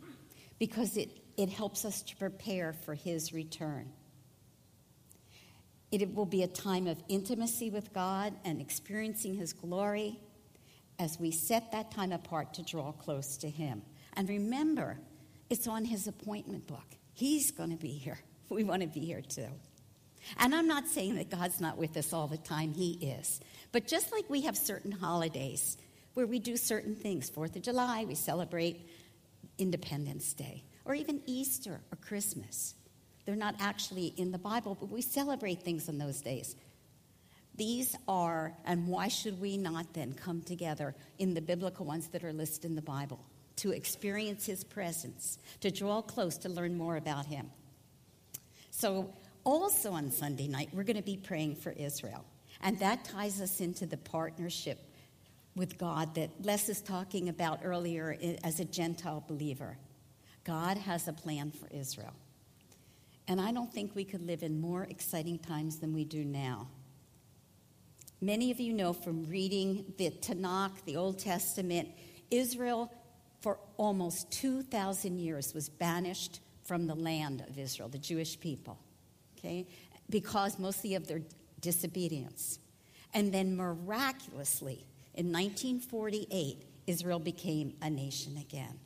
because 0.58 0.96
it, 0.96 1.08
it 1.36 1.48
helps 1.48 1.84
us 1.84 2.02
to 2.02 2.16
prepare 2.16 2.74
for 2.84 2.94
his 2.94 3.32
return. 3.32 3.90
It 5.90 6.14
will 6.14 6.26
be 6.26 6.42
a 6.42 6.48
time 6.48 6.86
of 6.86 7.02
intimacy 7.08 7.70
with 7.70 7.92
God 7.92 8.34
and 8.44 8.60
experiencing 8.60 9.34
his 9.34 9.52
glory 9.52 10.18
as 10.98 11.18
we 11.18 11.30
set 11.30 11.72
that 11.72 11.90
time 11.90 12.12
apart 12.12 12.54
to 12.54 12.62
draw 12.62 12.92
close 12.92 13.36
to 13.38 13.48
him. 13.48 13.82
And 14.14 14.28
remember, 14.28 14.98
it's 15.48 15.66
on 15.66 15.84
his 15.84 16.06
appointment 16.06 16.66
book. 16.66 16.96
He's 17.14 17.50
going 17.50 17.70
to 17.70 17.76
be 17.76 17.92
here. 17.92 18.18
We 18.50 18.64
want 18.64 18.80
to 18.80 18.88
be 18.88 19.00
here 19.00 19.20
too. 19.20 19.48
And 20.38 20.54
I'm 20.54 20.66
not 20.66 20.86
saying 20.86 21.16
that 21.16 21.30
God's 21.30 21.60
not 21.60 21.76
with 21.76 21.96
us 21.98 22.14
all 22.14 22.26
the 22.26 22.38
time, 22.38 22.72
He 22.72 22.92
is. 22.92 23.40
But 23.72 23.86
just 23.86 24.12
like 24.12 24.28
we 24.28 24.42
have 24.42 24.56
certain 24.56 24.92
holidays 24.92 25.76
where 26.14 26.26
we 26.26 26.38
do 26.38 26.56
certain 26.56 26.94
things, 26.94 27.28
Fourth 27.28 27.56
of 27.56 27.62
July, 27.62 28.04
we 28.04 28.14
celebrate 28.14 28.88
Independence 29.58 30.32
Day, 30.32 30.64
or 30.84 30.94
even 30.94 31.20
Easter 31.26 31.80
or 31.92 31.96
Christmas. 32.00 32.74
They're 33.28 33.36
not 33.36 33.56
actually 33.60 34.14
in 34.16 34.32
the 34.32 34.38
Bible, 34.38 34.74
but 34.74 34.88
we 34.88 35.02
celebrate 35.02 35.62
things 35.62 35.86
on 35.90 35.98
those 35.98 36.22
days. 36.22 36.56
These 37.56 37.94
are, 38.08 38.54
and 38.64 38.88
why 38.88 39.08
should 39.08 39.38
we 39.38 39.58
not 39.58 39.92
then 39.92 40.14
come 40.14 40.40
together 40.40 40.94
in 41.18 41.34
the 41.34 41.42
biblical 41.42 41.84
ones 41.84 42.08
that 42.08 42.24
are 42.24 42.32
listed 42.32 42.64
in 42.70 42.74
the 42.74 42.80
Bible 42.80 43.22
to 43.56 43.72
experience 43.72 44.46
His 44.46 44.64
presence, 44.64 45.40
to 45.60 45.70
draw 45.70 46.00
close, 46.00 46.38
to 46.38 46.48
learn 46.48 46.78
more 46.78 46.96
about 46.96 47.26
Him? 47.26 47.50
So 48.70 49.12
also 49.44 49.92
on 49.92 50.10
Sunday 50.10 50.48
night, 50.48 50.70
we're 50.72 50.82
going 50.82 50.96
to 50.96 51.02
be 51.02 51.18
praying 51.18 51.56
for 51.56 51.72
Israel. 51.72 52.24
And 52.62 52.78
that 52.78 53.04
ties 53.04 53.42
us 53.42 53.60
into 53.60 53.84
the 53.84 53.98
partnership 53.98 54.78
with 55.54 55.76
God 55.76 56.14
that 56.14 56.30
Les 56.42 56.70
is 56.70 56.80
talking 56.80 57.28
about 57.28 57.60
earlier 57.62 58.16
eh, 58.22 58.36
as 58.42 58.58
a 58.58 58.64
Gentile 58.64 59.22
believer. 59.28 59.76
God 60.44 60.78
has 60.78 61.08
a 61.08 61.12
plan 61.12 61.50
for 61.50 61.68
Israel. 61.70 62.14
And 63.28 63.40
I 63.40 63.52
don't 63.52 63.72
think 63.72 63.94
we 63.94 64.04
could 64.04 64.26
live 64.26 64.42
in 64.42 64.60
more 64.60 64.84
exciting 64.84 65.38
times 65.38 65.78
than 65.78 65.92
we 65.92 66.04
do 66.04 66.24
now. 66.24 66.68
Many 68.20 68.50
of 68.50 68.58
you 68.58 68.72
know 68.72 68.92
from 68.92 69.24
reading 69.24 69.92
the 69.96 70.10
Tanakh, 70.10 70.84
the 70.86 70.96
Old 70.96 71.20
Testament, 71.20 71.88
Israel 72.30 72.92
for 73.40 73.60
almost 73.76 74.32
2,000 74.32 75.20
years 75.20 75.54
was 75.54 75.68
banished 75.68 76.40
from 76.64 76.88
the 76.88 76.96
land 76.96 77.44
of 77.48 77.56
Israel, 77.56 77.88
the 77.88 77.98
Jewish 77.98 78.40
people 78.40 78.78
okay, 79.38 79.66
because 80.10 80.58
mostly 80.58 80.94
of 80.94 81.06
their 81.06 81.22
disobedience. 81.60 82.58
And 83.14 83.32
then 83.32 83.56
miraculously, 83.56 84.84
in 85.14 85.32
1948, 85.32 86.64
Israel 86.86 87.18
became 87.18 87.74
a 87.82 87.90
nation 87.90 88.36
again. 88.36 88.78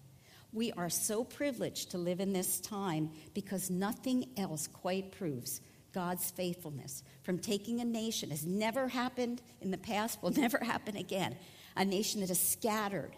We 0.53 0.73
are 0.73 0.91
so 0.91 1.25
privileged 1.25 1.91
to 1.93 1.99
live 1.99 2.21
in 2.21 2.33
this 2.33 2.61
time 2.61 3.11
because 3.35 3.71
nothing 3.71 4.29
else 4.37 4.67
quite 4.67 5.13
proves 5.13 5.61
God's 5.93 6.31
faithfulness 6.31 7.03
from 7.23 7.39
taking 7.39 7.81
a 7.81 7.85
nation 7.85 8.31
has 8.31 8.45
never 8.45 8.89
happened 8.89 9.43
in 9.61 9.71
the 9.71 9.79
past, 9.79 10.23
will 10.23 10.31
never 10.37 10.59
happen 10.59 10.97
again. 10.97 11.37
A 11.77 11.85
nation 11.85 12.21
that 12.21 12.31
is 12.31 12.41
scattered 12.41 13.13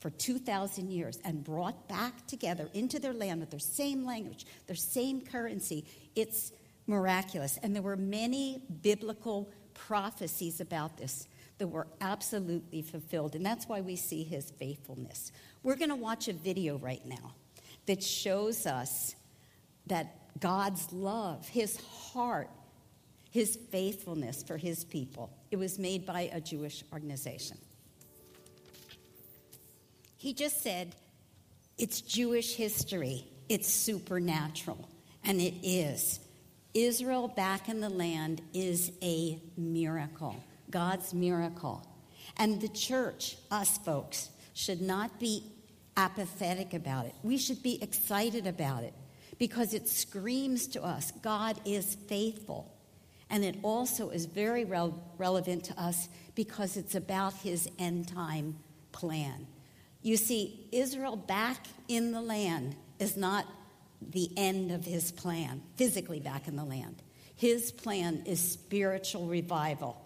for 0.00 0.10
2,000 0.10 0.90
years 0.90 1.18
and 1.24 1.44
brought 1.44 1.88
back 1.88 2.26
together 2.26 2.68
into 2.72 2.98
their 2.98 3.12
land 3.12 3.40
with 3.40 3.50
their 3.50 3.60
same 3.60 4.04
language, 4.04 4.46
their 4.66 4.76
same 4.76 5.20
currency. 5.20 5.84
It's 6.16 6.52
miraculous. 6.86 7.58
And 7.62 7.74
there 7.74 7.82
were 7.82 7.96
many 7.96 8.62
biblical 8.82 9.52
prophecies 9.74 10.60
about 10.60 10.96
this 10.96 11.28
that 11.58 11.68
were 11.68 11.86
absolutely 12.00 12.80
fulfilled. 12.80 13.34
And 13.34 13.44
that's 13.44 13.68
why 13.68 13.82
we 13.82 13.94
see 13.94 14.24
his 14.24 14.50
faithfulness. 14.50 15.30
We're 15.62 15.76
going 15.76 15.90
to 15.90 15.96
watch 15.96 16.28
a 16.28 16.32
video 16.32 16.78
right 16.78 17.04
now 17.04 17.34
that 17.86 18.02
shows 18.02 18.66
us 18.66 19.14
that 19.86 20.16
God's 20.40 20.92
love, 20.92 21.46
his 21.48 21.78
heart, 21.80 22.48
his 23.30 23.58
faithfulness 23.70 24.42
for 24.42 24.56
his 24.56 24.84
people. 24.84 25.30
It 25.50 25.56
was 25.56 25.78
made 25.78 26.06
by 26.06 26.30
a 26.32 26.40
Jewish 26.40 26.82
organization. 26.92 27.58
He 30.16 30.32
just 30.32 30.62
said, 30.62 30.94
it's 31.78 32.00
Jewish 32.00 32.54
history, 32.54 33.24
it's 33.48 33.68
supernatural, 33.68 34.88
and 35.24 35.40
it 35.40 35.54
is. 35.62 36.20
Israel 36.74 37.28
back 37.28 37.68
in 37.68 37.80
the 37.80 37.88
land 37.88 38.42
is 38.52 38.92
a 39.02 39.40
miracle, 39.56 40.36
God's 40.70 41.14
miracle. 41.14 41.86
And 42.36 42.60
the 42.60 42.68
church, 42.68 43.36
us 43.50 43.78
folks, 43.78 44.30
should 44.60 44.82
not 44.82 45.18
be 45.18 45.42
apathetic 45.96 46.74
about 46.74 47.06
it. 47.06 47.14
We 47.22 47.38
should 47.38 47.62
be 47.62 47.82
excited 47.82 48.46
about 48.46 48.84
it 48.84 48.92
because 49.38 49.72
it 49.72 49.88
screams 49.88 50.66
to 50.68 50.84
us 50.84 51.12
God 51.22 51.58
is 51.64 51.94
faithful. 51.94 52.76
And 53.30 53.44
it 53.44 53.56
also 53.62 54.10
is 54.10 54.26
very 54.26 54.64
relevant 54.64 55.64
to 55.64 55.80
us 55.80 56.08
because 56.34 56.76
it's 56.76 56.94
about 56.94 57.32
his 57.34 57.68
end 57.78 58.08
time 58.08 58.56
plan. 58.92 59.46
You 60.02 60.16
see, 60.16 60.68
Israel 60.72 61.16
back 61.16 61.66
in 61.88 62.12
the 62.12 62.20
land 62.20 62.74
is 62.98 63.16
not 63.16 63.46
the 64.02 64.30
end 64.36 64.72
of 64.72 64.84
his 64.84 65.12
plan, 65.12 65.62
physically 65.76 66.20
back 66.20 66.48
in 66.48 66.56
the 66.56 66.64
land. 66.64 67.02
His 67.36 67.70
plan 67.70 68.24
is 68.26 68.40
spiritual 68.40 69.26
revival. 69.26 69.96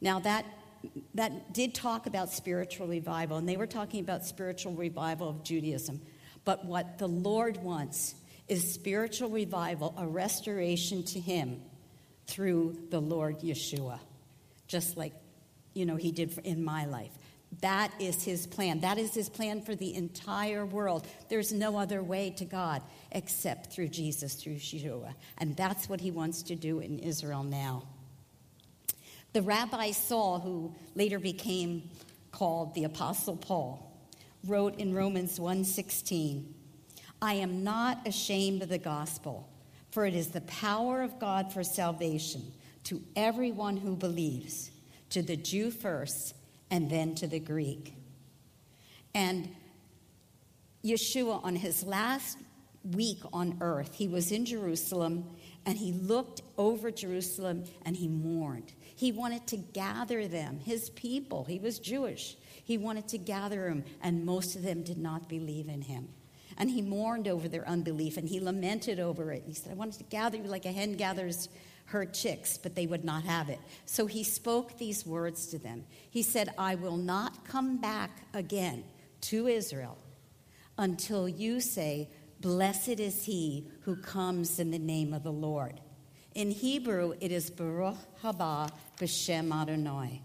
Now, 0.00 0.18
that, 0.20 0.46
that 1.14 1.52
did 1.52 1.74
talk 1.74 2.06
about 2.06 2.30
spiritual 2.30 2.86
revival, 2.86 3.36
and 3.36 3.48
they 3.48 3.56
were 3.56 3.66
talking 3.66 4.00
about 4.00 4.24
spiritual 4.24 4.72
revival 4.72 5.28
of 5.28 5.42
Judaism. 5.42 6.00
But 6.44 6.64
what 6.64 6.98
the 6.98 7.08
Lord 7.08 7.56
wants 7.62 8.14
is 8.48 8.72
spiritual 8.72 9.30
revival, 9.30 9.94
a 9.98 10.06
restoration 10.06 11.02
to 11.04 11.20
Him 11.20 11.60
through 12.26 12.78
the 12.90 13.00
Lord 13.00 13.40
Yeshua, 13.40 13.98
just 14.68 14.96
like, 14.96 15.12
you 15.74 15.86
know, 15.86 15.96
He 15.96 16.12
did 16.12 16.38
in 16.44 16.64
my 16.64 16.84
life. 16.86 17.12
That 17.60 17.92
is 18.00 18.22
his 18.22 18.46
plan. 18.46 18.80
That 18.80 18.98
is 18.98 19.14
his 19.14 19.28
plan 19.28 19.62
for 19.62 19.74
the 19.74 19.94
entire 19.94 20.66
world. 20.66 21.06
There's 21.28 21.52
no 21.52 21.78
other 21.78 22.02
way 22.02 22.30
to 22.38 22.44
God 22.44 22.82
except 23.12 23.72
through 23.72 23.88
Jesus, 23.88 24.34
through 24.34 24.56
Yeshua. 24.56 25.14
And 25.38 25.56
that's 25.56 25.88
what 25.88 26.00
he 26.00 26.10
wants 26.10 26.42
to 26.44 26.56
do 26.56 26.80
in 26.80 26.98
Israel 26.98 27.44
now. 27.44 27.84
The 29.36 29.42
Rabbi 29.42 29.90
Saul, 29.90 30.40
who 30.40 30.74
later 30.94 31.18
became 31.18 31.90
called 32.32 32.72
the 32.72 32.84
Apostle 32.84 33.36
Paul, 33.36 33.94
wrote 34.42 34.80
in 34.80 34.94
Romans 34.94 35.38
1:16, 35.38 36.54
"I 37.20 37.34
am 37.34 37.62
not 37.62 38.08
ashamed 38.08 38.62
of 38.62 38.70
the 38.70 38.78
gospel, 38.78 39.46
for 39.90 40.06
it 40.06 40.14
is 40.14 40.28
the 40.28 40.40
power 40.40 41.02
of 41.02 41.18
God 41.18 41.52
for 41.52 41.62
salvation 41.62 42.54
to 42.84 43.04
everyone 43.14 43.76
who 43.76 43.94
believes, 43.94 44.70
to 45.10 45.20
the 45.20 45.36
Jew 45.36 45.70
first, 45.70 46.32
and 46.70 46.88
then 46.88 47.14
to 47.16 47.26
the 47.26 47.38
Greek. 47.38 47.92
And 49.12 49.54
Yeshua, 50.82 51.44
on 51.44 51.56
his 51.56 51.84
last 51.84 52.38
week 52.84 53.20
on 53.34 53.58
earth, 53.60 53.96
he 53.96 54.08
was 54.08 54.32
in 54.32 54.46
Jerusalem 54.46 55.28
and 55.66 55.76
he 55.76 55.92
looked 55.92 56.40
over 56.56 56.90
Jerusalem 56.90 57.64
and 57.84 57.96
he 57.96 58.08
mourned. 58.08 58.72
He 58.96 59.12
wanted 59.12 59.46
to 59.48 59.58
gather 59.58 60.26
them, 60.26 60.58
his 60.58 60.90
people. 60.90 61.44
He 61.44 61.58
was 61.58 61.78
Jewish. 61.78 62.36
He 62.64 62.78
wanted 62.78 63.06
to 63.08 63.18
gather 63.18 63.68
them, 63.68 63.84
and 64.02 64.24
most 64.24 64.56
of 64.56 64.62
them 64.62 64.82
did 64.82 64.98
not 64.98 65.28
believe 65.28 65.68
in 65.68 65.82
him. 65.82 66.08
And 66.58 66.70
he 66.70 66.82
mourned 66.82 67.28
over 67.28 67.46
their 67.48 67.68
unbelief 67.68 68.16
and 68.16 68.26
he 68.26 68.40
lamented 68.40 68.98
over 68.98 69.30
it. 69.30 69.42
He 69.46 69.52
said, 69.52 69.72
I 69.72 69.74
wanted 69.74 69.98
to 69.98 70.04
gather 70.04 70.38
you 70.38 70.44
like 70.44 70.64
a 70.64 70.72
hen 70.72 70.94
gathers 70.94 71.50
her 71.86 72.04
chicks, 72.04 72.58
but 72.58 72.74
they 72.74 72.86
would 72.86 73.04
not 73.04 73.24
have 73.24 73.48
it. 73.48 73.60
So 73.84 74.06
he 74.06 74.24
spoke 74.24 74.76
these 74.78 75.06
words 75.06 75.46
to 75.48 75.58
them. 75.58 75.84
He 76.10 76.22
said, 76.22 76.48
I 76.58 76.74
will 76.74 76.96
not 76.96 77.44
come 77.44 77.76
back 77.76 78.22
again 78.34 78.84
to 79.22 79.46
Israel 79.46 79.98
until 80.78 81.28
you 81.28 81.60
say, 81.60 82.08
Blessed 82.40 83.00
is 83.00 83.24
he 83.24 83.68
who 83.82 83.96
comes 83.96 84.58
in 84.58 84.70
the 84.70 84.78
name 84.78 85.14
of 85.14 85.22
the 85.22 85.32
Lord. 85.32 85.80
In 86.36 86.50
Hebrew, 86.50 87.14
it 87.18 87.32
is 87.32 87.48
Baruch 87.48 87.96
haba 88.22 88.68
b'shem 88.98 89.58
Adonai. 89.58 90.20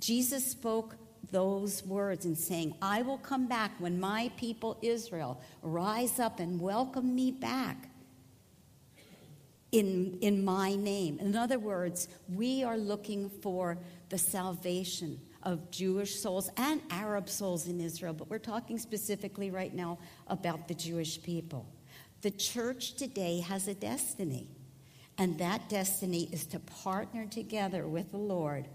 Jesus 0.00 0.44
spoke 0.44 0.96
those 1.30 1.86
words 1.86 2.24
and 2.24 2.36
saying, 2.36 2.74
I 2.82 3.02
will 3.02 3.18
come 3.18 3.46
back 3.46 3.70
when 3.78 4.00
my 4.00 4.32
people 4.36 4.80
Israel 4.82 5.40
rise 5.62 6.18
up 6.18 6.40
and 6.40 6.60
welcome 6.60 7.14
me 7.14 7.30
back 7.30 7.88
in, 9.70 10.18
in 10.22 10.44
my 10.44 10.74
name. 10.74 11.20
In 11.20 11.36
other 11.36 11.60
words, 11.60 12.08
we 12.28 12.64
are 12.64 12.76
looking 12.76 13.30
for 13.30 13.78
the 14.08 14.18
salvation 14.18 15.20
of 15.44 15.70
Jewish 15.70 16.16
souls 16.16 16.50
and 16.56 16.82
Arab 16.90 17.28
souls 17.28 17.68
in 17.68 17.80
Israel, 17.80 18.12
but 18.12 18.28
we're 18.28 18.40
talking 18.40 18.76
specifically 18.76 19.52
right 19.52 19.72
now 19.72 19.98
about 20.26 20.66
the 20.66 20.74
Jewish 20.74 21.22
people. 21.22 21.64
The 22.22 22.32
church 22.32 22.94
today 22.94 23.38
has 23.38 23.68
a 23.68 23.74
destiny, 23.74 24.48
and 25.22 25.38
that 25.38 25.68
destiny 25.68 26.28
is 26.32 26.46
to 26.46 26.58
partner 26.58 27.26
together 27.26 27.86
with 27.86 28.10
the 28.10 28.18
Lord 28.18 28.66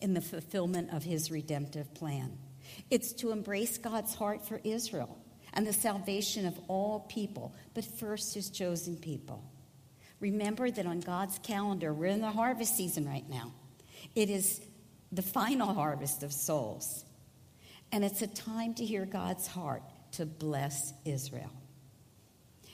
in 0.00 0.14
the 0.14 0.22
fulfillment 0.22 0.90
of 0.94 1.04
his 1.04 1.30
redemptive 1.30 1.92
plan. 1.92 2.38
It's 2.90 3.12
to 3.12 3.32
embrace 3.32 3.76
God's 3.76 4.14
heart 4.14 4.48
for 4.48 4.62
Israel 4.64 5.18
and 5.52 5.66
the 5.66 5.74
salvation 5.74 6.46
of 6.46 6.58
all 6.68 7.00
people, 7.00 7.54
but 7.74 7.84
first 7.84 8.32
his 8.32 8.48
chosen 8.48 8.96
people. 8.96 9.44
Remember 10.20 10.70
that 10.70 10.86
on 10.86 11.00
God's 11.00 11.38
calendar, 11.40 11.92
we're 11.92 12.06
in 12.06 12.22
the 12.22 12.30
harvest 12.30 12.78
season 12.78 13.06
right 13.06 13.28
now. 13.28 13.52
It 14.14 14.30
is 14.30 14.62
the 15.12 15.20
final 15.20 15.74
harvest 15.74 16.22
of 16.22 16.32
souls. 16.32 17.04
And 17.92 18.06
it's 18.06 18.22
a 18.22 18.26
time 18.26 18.72
to 18.76 18.86
hear 18.86 19.04
God's 19.04 19.48
heart 19.48 19.82
to 20.12 20.24
bless 20.24 20.94
Israel. 21.04 21.52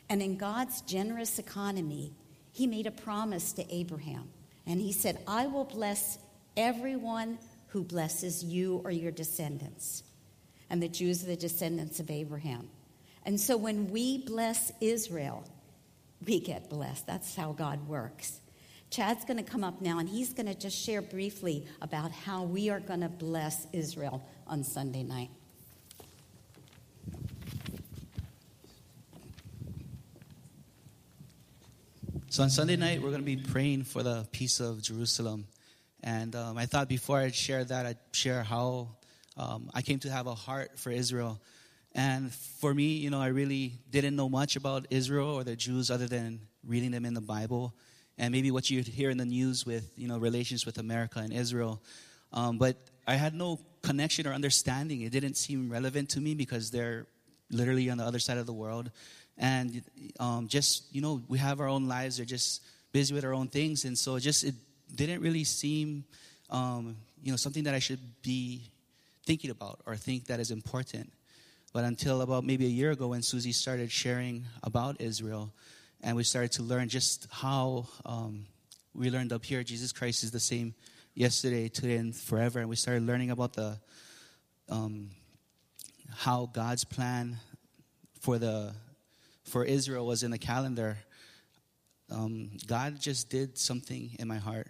And 0.08 0.22
in 0.22 0.36
God's 0.36 0.80
generous 0.82 1.40
economy, 1.40 2.12
he 2.52 2.66
made 2.66 2.86
a 2.86 2.90
promise 2.90 3.52
to 3.54 3.74
Abraham. 3.74 4.28
And 4.66 4.80
he 4.80 4.92
said, 4.92 5.18
I 5.26 5.46
will 5.46 5.64
bless 5.64 6.18
everyone 6.56 7.38
who 7.68 7.82
blesses 7.82 8.44
you 8.44 8.80
or 8.84 8.90
your 8.90 9.12
descendants. 9.12 10.02
And 10.68 10.82
the 10.82 10.88
Jews 10.88 11.22
are 11.22 11.26
the 11.26 11.36
descendants 11.36 12.00
of 12.00 12.10
Abraham. 12.10 12.68
And 13.24 13.38
so 13.40 13.56
when 13.56 13.90
we 13.90 14.18
bless 14.18 14.72
Israel, 14.80 15.44
we 16.26 16.40
get 16.40 16.68
blessed. 16.68 17.06
That's 17.06 17.34
how 17.34 17.52
God 17.52 17.86
works. 17.88 18.40
Chad's 18.90 19.24
going 19.24 19.36
to 19.36 19.48
come 19.48 19.62
up 19.62 19.80
now 19.80 19.98
and 19.98 20.08
he's 20.08 20.32
going 20.32 20.46
to 20.46 20.54
just 20.54 20.76
share 20.76 21.00
briefly 21.00 21.66
about 21.80 22.10
how 22.10 22.42
we 22.42 22.70
are 22.70 22.80
going 22.80 23.00
to 23.00 23.08
bless 23.08 23.66
Israel 23.72 24.22
on 24.46 24.64
Sunday 24.64 25.04
night. 25.04 25.30
So 32.40 32.44
on 32.44 32.48
Sunday 32.48 32.76
night, 32.76 33.02
we're 33.02 33.10
going 33.10 33.20
to 33.20 33.26
be 33.26 33.36
praying 33.36 33.84
for 33.84 34.02
the 34.02 34.26
peace 34.32 34.60
of 34.60 34.80
Jerusalem. 34.80 35.44
And 36.02 36.34
um, 36.34 36.56
I 36.56 36.64
thought 36.64 36.88
before 36.88 37.18
I'd 37.18 37.34
share 37.34 37.64
that, 37.64 37.84
I'd 37.84 37.98
share 38.12 38.42
how 38.42 38.88
um, 39.36 39.70
I 39.74 39.82
came 39.82 39.98
to 39.98 40.10
have 40.10 40.26
a 40.26 40.34
heart 40.34 40.78
for 40.78 40.90
Israel. 40.90 41.38
And 41.94 42.32
for 42.32 42.72
me, 42.72 42.94
you 42.94 43.10
know, 43.10 43.20
I 43.20 43.26
really 43.26 43.74
didn't 43.90 44.16
know 44.16 44.30
much 44.30 44.56
about 44.56 44.86
Israel 44.88 45.34
or 45.34 45.44
the 45.44 45.54
Jews 45.54 45.90
other 45.90 46.06
than 46.06 46.40
reading 46.66 46.92
them 46.92 47.04
in 47.04 47.12
the 47.12 47.20
Bible 47.20 47.74
and 48.16 48.32
maybe 48.32 48.50
what 48.50 48.70
you 48.70 48.80
hear 48.84 49.10
in 49.10 49.18
the 49.18 49.26
news 49.26 49.66
with, 49.66 49.92
you 49.98 50.08
know, 50.08 50.16
relations 50.16 50.64
with 50.64 50.78
America 50.78 51.18
and 51.18 51.34
Israel. 51.34 51.82
Um, 52.32 52.56
but 52.56 52.78
I 53.06 53.16
had 53.16 53.34
no 53.34 53.60
connection 53.82 54.26
or 54.26 54.32
understanding. 54.32 55.02
It 55.02 55.12
didn't 55.12 55.34
seem 55.34 55.70
relevant 55.70 56.08
to 56.12 56.22
me 56.22 56.34
because 56.34 56.70
they're 56.70 57.06
literally 57.50 57.90
on 57.90 57.98
the 57.98 58.04
other 58.04 58.18
side 58.18 58.38
of 58.38 58.46
the 58.46 58.52
world. 58.54 58.90
And 59.40 59.82
um, 60.20 60.48
just, 60.48 60.94
you 60.94 61.00
know, 61.00 61.22
we 61.26 61.38
have 61.38 61.60
our 61.60 61.66
own 61.66 61.88
lives. 61.88 62.18
They're 62.18 62.26
just 62.26 62.62
busy 62.92 63.14
with 63.14 63.24
our 63.24 63.32
own 63.32 63.48
things. 63.48 63.86
And 63.86 63.98
so 63.98 64.18
just, 64.18 64.44
it 64.44 64.54
didn't 64.94 65.22
really 65.22 65.44
seem, 65.44 66.04
um, 66.50 66.96
you 67.22 67.30
know, 67.32 67.36
something 67.36 67.64
that 67.64 67.74
I 67.74 67.78
should 67.78 68.00
be 68.22 68.70
thinking 69.24 69.50
about 69.50 69.80
or 69.86 69.96
think 69.96 70.26
that 70.26 70.40
is 70.40 70.50
important. 70.50 71.10
But 71.72 71.84
until 71.84 72.20
about 72.20 72.44
maybe 72.44 72.66
a 72.66 72.68
year 72.68 72.90
ago 72.90 73.08
when 73.08 73.22
Susie 73.22 73.52
started 73.52 73.90
sharing 73.90 74.44
about 74.62 75.00
Israel, 75.00 75.54
and 76.02 76.16
we 76.16 76.22
started 76.22 76.52
to 76.52 76.62
learn 76.62 76.88
just 76.88 77.26
how 77.30 77.86
um, 78.04 78.44
we 78.94 79.10
learned 79.10 79.32
up 79.32 79.44
here 79.44 79.62
Jesus 79.62 79.92
Christ 79.92 80.22
is 80.22 80.32
the 80.32 80.40
same 80.40 80.74
yesterday, 81.14 81.68
today, 81.68 81.96
and 81.96 82.14
forever. 82.14 82.60
And 82.60 82.68
we 82.68 82.76
started 82.76 83.06
learning 83.06 83.30
about 83.30 83.54
the 83.54 83.78
um, 84.68 85.10
how 86.14 86.50
God's 86.52 86.84
plan 86.84 87.36
for 88.20 88.38
the 88.38 88.74
for 89.44 89.64
Israel 89.64 90.06
was 90.06 90.22
in 90.22 90.30
the 90.30 90.38
calendar. 90.38 90.98
Um, 92.10 92.50
God 92.66 93.00
just 93.00 93.30
did 93.30 93.58
something 93.58 94.16
in 94.18 94.28
my 94.28 94.38
heart, 94.38 94.68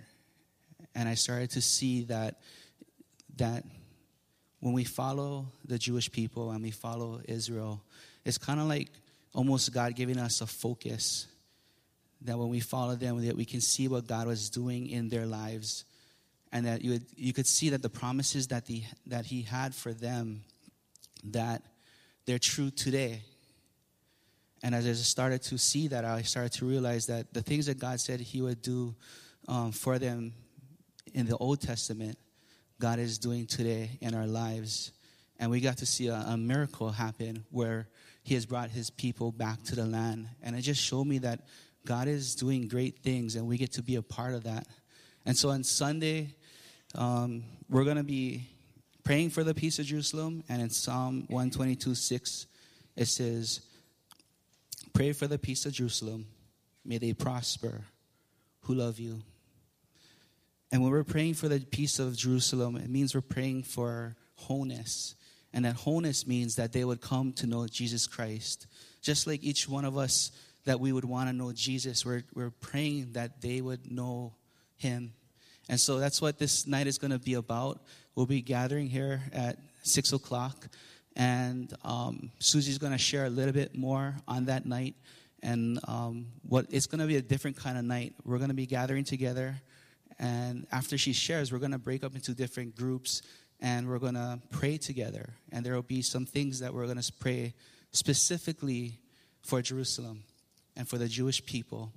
and 0.94 1.08
I 1.08 1.14
started 1.14 1.50
to 1.52 1.62
see 1.62 2.04
that 2.04 2.40
that 3.36 3.64
when 4.60 4.74
we 4.74 4.84
follow 4.84 5.46
the 5.64 5.78
Jewish 5.78 6.12
people 6.12 6.50
and 6.50 6.62
we 6.62 6.70
follow 6.70 7.20
Israel, 7.24 7.82
it's 8.24 8.36
kind 8.38 8.60
of 8.60 8.66
like 8.66 8.90
almost 9.34 9.72
God 9.72 9.94
giving 9.96 10.18
us 10.18 10.40
a 10.42 10.46
focus 10.46 11.26
that 12.22 12.38
when 12.38 12.50
we 12.50 12.60
follow 12.60 12.94
them, 12.96 13.24
that 13.24 13.36
we 13.36 13.44
can 13.46 13.60
see 13.60 13.88
what 13.88 14.06
God 14.06 14.26
was 14.26 14.50
doing 14.50 14.88
in 14.88 15.08
their 15.08 15.26
lives, 15.26 15.84
and 16.52 16.66
that 16.66 16.82
you 16.82 16.92
would, 16.92 17.06
you 17.16 17.32
could 17.32 17.46
see 17.46 17.70
that 17.70 17.82
the 17.82 17.88
promises 17.88 18.48
that 18.48 18.66
the 18.66 18.82
that 19.06 19.24
He 19.24 19.42
had 19.42 19.74
for 19.74 19.94
them, 19.94 20.42
that 21.24 21.62
they're 22.26 22.38
true 22.38 22.70
today. 22.70 23.22
And 24.62 24.74
as 24.74 24.86
I 24.86 24.92
started 24.92 25.42
to 25.44 25.58
see 25.58 25.88
that, 25.88 26.04
I 26.04 26.22
started 26.22 26.52
to 26.58 26.66
realize 26.66 27.06
that 27.06 27.32
the 27.32 27.42
things 27.42 27.66
that 27.66 27.78
God 27.78 28.00
said 28.00 28.20
He 28.20 28.42
would 28.42 28.60
do 28.62 28.94
um, 29.48 29.72
for 29.72 29.98
them 29.98 30.34
in 31.14 31.26
the 31.26 31.36
Old 31.36 31.60
Testament 31.60 32.18
God 32.80 32.98
is 32.98 33.18
doing 33.18 33.46
today 33.46 33.98
in 34.00 34.14
our 34.14 34.26
lives. 34.26 34.92
And 35.38 35.50
we 35.50 35.60
got 35.60 35.76
to 35.78 35.86
see 35.86 36.08
a, 36.08 36.14
a, 36.14 36.36
miracle 36.36 36.90
happen 36.90 37.44
where 37.50 37.88
He 38.22 38.34
has 38.34 38.46
brought 38.46 38.70
His 38.70 38.88
people 38.88 39.32
back 39.32 39.62
to 39.64 39.74
the 39.74 39.84
land. 39.84 40.28
And 40.42 40.56
it 40.56 40.62
just 40.62 40.82
showed 40.82 41.06
me 41.06 41.18
that 41.18 41.40
God 41.84 42.08
is 42.08 42.34
doing 42.34 42.68
great 42.68 42.98
things 42.98 43.36
and 43.36 43.46
we 43.46 43.58
get 43.58 43.72
to 43.72 43.82
be 43.82 43.96
a 43.96 44.02
part 44.02 44.34
of 44.34 44.44
that. 44.44 44.66
And 45.26 45.36
so 45.36 45.50
on 45.50 45.62
Sunday, 45.62 46.34
um, 46.94 47.44
we're 47.68 47.84
going 47.84 47.98
to 47.98 48.02
be 48.02 48.48
praying 49.04 49.30
for 49.30 49.44
the 49.44 49.54
peace 49.54 49.78
of 49.78 49.84
Jerusalem. 49.86 50.42
And 50.48 50.62
in 50.62 50.70
Psalm 50.70 51.26
122 51.28 51.94
6, 51.94 52.46
it 52.96 53.06
says, 53.06 53.60
Pray 54.92 55.12
for 55.12 55.26
the 55.26 55.38
peace 55.38 55.66
of 55.66 55.72
Jerusalem. 55.72 56.26
May 56.84 56.98
they 56.98 57.12
prosper 57.12 57.82
who 58.62 58.74
love 58.74 58.98
you. 58.98 59.22
And 60.72 60.82
when 60.82 60.92
we're 60.92 61.04
praying 61.04 61.34
for 61.34 61.48
the 61.48 61.60
peace 61.60 61.98
of 61.98 62.16
Jerusalem, 62.16 62.76
it 62.76 62.88
means 62.88 63.14
we're 63.14 63.20
praying 63.20 63.64
for 63.64 64.16
wholeness. 64.34 65.14
And 65.52 65.64
that 65.64 65.74
wholeness 65.74 66.26
means 66.26 66.56
that 66.56 66.72
they 66.72 66.84
would 66.84 67.00
come 67.00 67.32
to 67.34 67.46
know 67.46 67.66
Jesus 67.66 68.06
Christ. 68.06 68.66
Just 69.02 69.26
like 69.26 69.42
each 69.42 69.68
one 69.68 69.84
of 69.84 69.96
us 69.98 70.30
that 70.64 70.78
we 70.78 70.92
would 70.92 71.04
want 71.04 71.28
to 71.28 71.32
know 71.32 71.52
Jesus, 71.52 72.04
we're, 72.04 72.22
we're 72.34 72.50
praying 72.50 73.12
that 73.12 73.40
they 73.40 73.60
would 73.60 73.90
know 73.90 74.34
him. 74.76 75.12
And 75.68 75.80
so 75.80 75.98
that's 75.98 76.22
what 76.22 76.38
this 76.38 76.66
night 76.66 76.86
is 76.86 76.98
going 76.98 77.10
to 77.10 77.18
be 77.18 77.34
about. 77.34 77.80
We'll 78.14 78.26
be 78.26 78.42
gathering 78.42 78.88
here 78.88 79.22
at 79.32 79.58
6 79.82 80.12
o'clock. 80.12 80.68
And 81.16 81.72
um, 81.84 82.30
Susie's 82.38 82.78
going 82.78 82.92
to 82.92 82.98
share 82.98 83.26
a 83.26 83.30
little 83.30 83.52
bit 83.52 83.76
more 83.76 84.16
on 84.28 84.46
that 84.46 84.66
night. 84.66 84.94
And 85.42 85.80
um, 85.88 86.26
what 86.42 86.66
it's 86.70 86.86
going 86.86 87.00
to 87.00 87.06
be 87.06 87.16
a 87.16 87.22
different 87.22 87.56
kind 87.56 87.78
of 87.78 87.84
night. 87.84 88.14
We're 88.24 88.38
going 88.38 88.48
to 88.48 88.54
be 88.54 88.66
gathering 88.66 89.04
together 89.04 89.56
and 90.20 90.66
after 90.70 90.98
she 90.98 91.14
shares, 91.14 91.50
we're 91.50 91.58
going 91.58 91.72
to 91.72 91.78
break 91.78 92.04
up 92.04 92.14
into 92.14 92.34
different 92.34 92.76
groups 92.76 93.22
and 93.58 93.88
we're 93.88 93.98
going 93.98 94.14
to 94.14 94.38
pray 94.50 94.76
together. 94.76 95.30
And 95.50 95.64
there 95.64 95.74
will 95.74 95.82
be 95.82 96.02
some 96.02 96.26
things 96.26 96.60
that 96.60 96.74
we're 96.74 96.84
going 96.84 97.00
to 97.00 97.12
pray 97.14 97.54
specifically 97.90 98.98
for 99.40 99.62
Jerusalem 99.62 100.24
and 100.76 100.86
for 100.86 100.98
the 100.98 101.08
Jewish 101.08 101.44
people. 101.44 101.90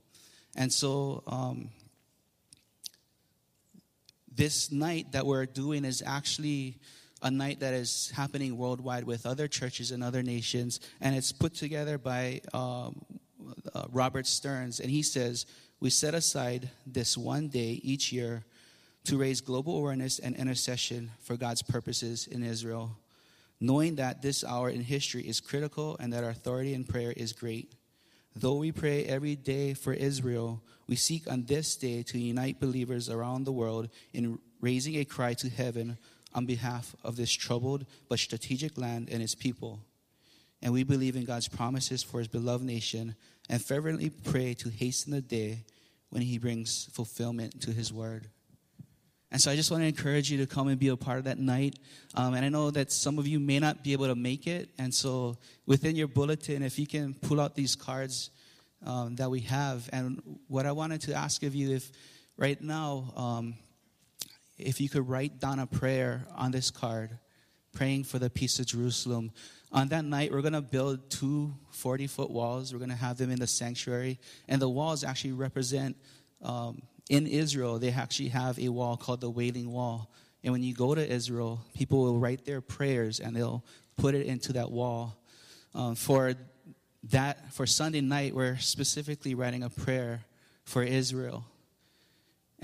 And 0.56 0.72
so, 0.72 1.24
um, 1.28 1.70
this 4.36 4.72
night 4.72 5.12
that 5.12 5.26
we're 5.26 5.46
doing 5.46 5.84
is 5.84 6.02
actually 6.04 6.78
a 7.24 7.32
night 7.32 7.62
that 7.62 7.74
is 7.74 8.12
happening 8.16 8.58
worldwide 8.58 9.06
with 9.06 9.26
other 9.26 9.48
churches 9.48 9.92
and 9.92 10.04
other 10.04 10.22
nations. 10.22 10.80
And 11.02 11.16
it's 11.16 11.32
put 11.32 11.56
together 11.56 11.98
by 11.98 12.42
um, 12.54 13.02
uh, 13.74 13.86
Robert 13.92 14.28
Stearns. 14.28 14.80
And 14.80 14.92
he 14.92 15.02
says, 15.02 15.46
we 15.80 15.90
set 15.90 16.14
aside 16.14 16.70
this 16.86 17.18
one 17.18 17.48
day 17.48 17.80
each 17.82 18.12
year 18.12 18.44
to 19.06 19.18
raise 19.18 19.42
global 19.42 19.78
awareness 19.78 20.20
and 20.20 20.36
intercession 20.36 21.12
for 21.20 21.36
God's 21.36 21.62
purposes 21.62 22.28
in 22.28 22.44
Israel, 22.44 22.98
knowing 23.60 23.96
that 23.96 24.22
this 24.22 24.44
hour 24.44 24.70
in 24.70 24.82
history 24.82 25.24
is 25.24 25.40
critical 25.40 25.98
and 26.00 26.14
that 26.14 26.24
our 26.24 26.30
authority 26.30 26.74
in 26.74 26.84
prayer 26.84 27.14
is 27.16 27.34
great. 27.34 27.74
Though 28.36 28.56
we 28.56 28.72
pray 28.72 29.06
every 29.06 29.36
day 29.36 29.74
for 29.74 29.94
Israel, 29.94 30.62
we 30.88 30.96
seek 30.96 31.30
on 31.30 31.44
this 31.44 31.76
day 31.76 32.04
to 32.04 32.18
unite 32.18 32.60
believers 32.60 33.10
around 33.10 33.44
the 33.44 33.52
world 33.52 33.90
in 34.14 34.40
raising 34.60 34.96
a 34.98 35.06
cry 35.06 35.34
to 35.36 35.50
heaven 35.50 35.98
on 36.34 36.46
behalf 36.46 36.96
of 37.04 37.16
this 37.16 37.32
troubled 37.32 37.86
but 38.10 38.20
strategic 38.20 38.78
land 38.78 39.10
and 39.12 39.22
its 39.22 39.36
people. 39.36 39.80
And 40.62 40.74
we 40.74 40.84
believe 40.84 41.16
in 41.16 41.26
God's 41.26 41.48
promises 41.48 42.04
for 42.04 42.20
his 42.20 42.28
beloved 42.28 42.66
nation 42.66 43.16
and 43.50 43.64
fervently 43.64 44.10
pray 44.10 44.54
to 44.56 44.70
hasten 44.70 45.12
the 45.12 45.22
day 45.22 45.66
when 46.10 46.22
he 46.22 46.38
brings 46.38 46.86
fulfillment 46.94 47.62
to 47.62 47.72
his 47.72 47.92
word. 47.92 48.28
And 49.32 49.42
so 49.42 49.52
I 49.52 49.56
just 49.56 49.72
want 49.72 49.82
to 49.82 49.88
encourage 49.88 50.32
you 50.32 50.38
to 50.38 50.46
come 50.46 50.68
and 50.68 50.80
be 50.80 50.90
a 50.90 50.96
part 50.96 51.18
of 51.18 51.24
that 51.24 51.40
night. 51.40 51.80
Um, 52.14 52.36
and 52.36 52.46
I 52.46 52.50
know 52.50 52.70
that 52.72 52.92
some 52.92 53.18
of 53.18 53.28
you 53.28 53.40
may 53.40 53.60
not 53.60 53.84
be 53.84 53.92
able 53.94 54.08
to 54.08 54.16
make 54.16 54.46
it. 54.46 54.70
And 54.78 54.94
so 54.94 55.38
within 55.66 55.96
your 55.96 56.08
bulletin, 56.08 56.62
if 56.62 56.78
you 56.78 56.86
can 56.86 57.16
pull 57.16 57.42
out 57.42 57.56
these 57.56 57.76
cards 57.76 58.30
um, 58.86 59.16
that 59.16 59.30
we 59.30 59.42
have. 59.42 59.90
And 59.92 60.22
what 60.48 60.66
I 60.66 60.72
wanted 60.72 61.02
to 61.02 61.14
ask 61.14 61.44
of 61.44 61.56
you, 61.56 61.76
if 61.76 61.92
right 62.38 62.62
now, 62.62 63.14
um, 63.16 63.56
if 64.58 64.80
you 64.80 64.90
could 64.90 65.08
write 65.08 65.40
down 65.40 65.60
a 65.60 65.68
prayer 65.68 66.26
on 66.36 66.52
this 66.52 66.72
card, 66.72 67.18
praying 67.74 68.04
for 68.04 68.20
the 68.20 68.30
peace 68.30 68.60
of 68.60 68.68
Jerusalem. 68.68 69.32
On 69.72 69.88
that 69.90 70.06
night, 70.06 70.32
we're 70.32 70.42
going 70.42 70.54
to 70.54 70.62
build 70.62 71.10
two 71.10 71.54
40 71.72 72.08
foot 72.08 72.30
walls. 72.30 72.72
We're 72.72 72.80
going 72.80 72.92
to 72.92 72.96
have 72.96 73.18
them 73.18 73.32
in 73.32 73.40
the 73.40 73.48
sanctuary. 73.48 74.20
And 74.48 74.62
the 74.62 74.70
walls 74.70 75.04
actually 75.04 75.32
represent, 75.32 75.98
um, 76.42 76.84
in 77.10 77.28
Israel, 77.28 77.80
they 77.80 77.90
actually 77.90 78.30
have 78.30 78.60
a 78.60 78.70
wall 78.70 78.96
called 78.96 79.22
the 79.22 79.30
Wailing 79.30 79.72
Wall. 79.72 80.12
And 80.44 80.52
when 80.52 80.64
you 80.64 80.74
go 80.74 80.94
to 80.94 81.12
Israel, 81.12 81.62
people 81.74 82.04
will 82.04 82.20
write 82.20 82.46
their 82.46 82.62
prayers 82.62 83.20
and 83.20 83.36
they'll 83.36 83.64
put 83.98 84.14
it 84.14 84.26
into 84.26 84.54
that 84.54 84.72
wall. 84.72 85.18
Um, 85.74 85.96
for 85.96 86.36
that, 87.10 87.54
for 87.54 87.66
Sunday 87.66 88.02
night, 88.02 88.36
we're 88.36 88.58
specifically 88.58 89.36
writing 89.36 89.64
a 89.64 89.70
prayer 89.70 90.26
for 90.64 90.84
Israel. 90.84 91.46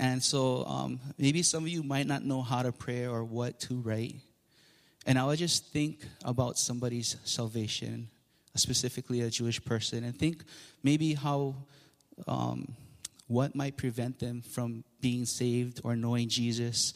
And 0.00 0.22
so 0.22 0.64
um, 0.64 0.98
maybe 1.18 1.42
some 1.42 1.64
of 1.64 1.68
you 1.68 1.82
might 1.82 2.06
not 2.06 2.24
know 2.24 2.40
how 2.40 2.62
to 2.62 2.72
pray 2.72 3.06
or 3.06 3.22
what 3.22 3.60
to 3.60 3.74
write. 3.74 4.16
And 5.04 5.18
I 5.18 5.26
would 5.26 5.38
just 5.38 5.66
think 5.66 6.06
about 6.24 6.56
somebody's 6.56 7.16
salvation, 7.24 8.08
specifically 8.54 9.20
a 9.20 9.28
Jewish 9.28 9.62
person, 9.62 10.02
and 10.04 10.16
think 10.16 10.42
maybe 10.82 11.12
how, 11.12 11.54
um, 12.26 12.74
what 13.26 13.54
might 13.54 13.76
prevent 13.76 14.18
them 14.18 14.40
from 14.40 14.84
being 15.02 15.26
saved 15.26 15.82
or 15.84 15.96
knowing 15.96 16.30
Jesus 16.30 16.94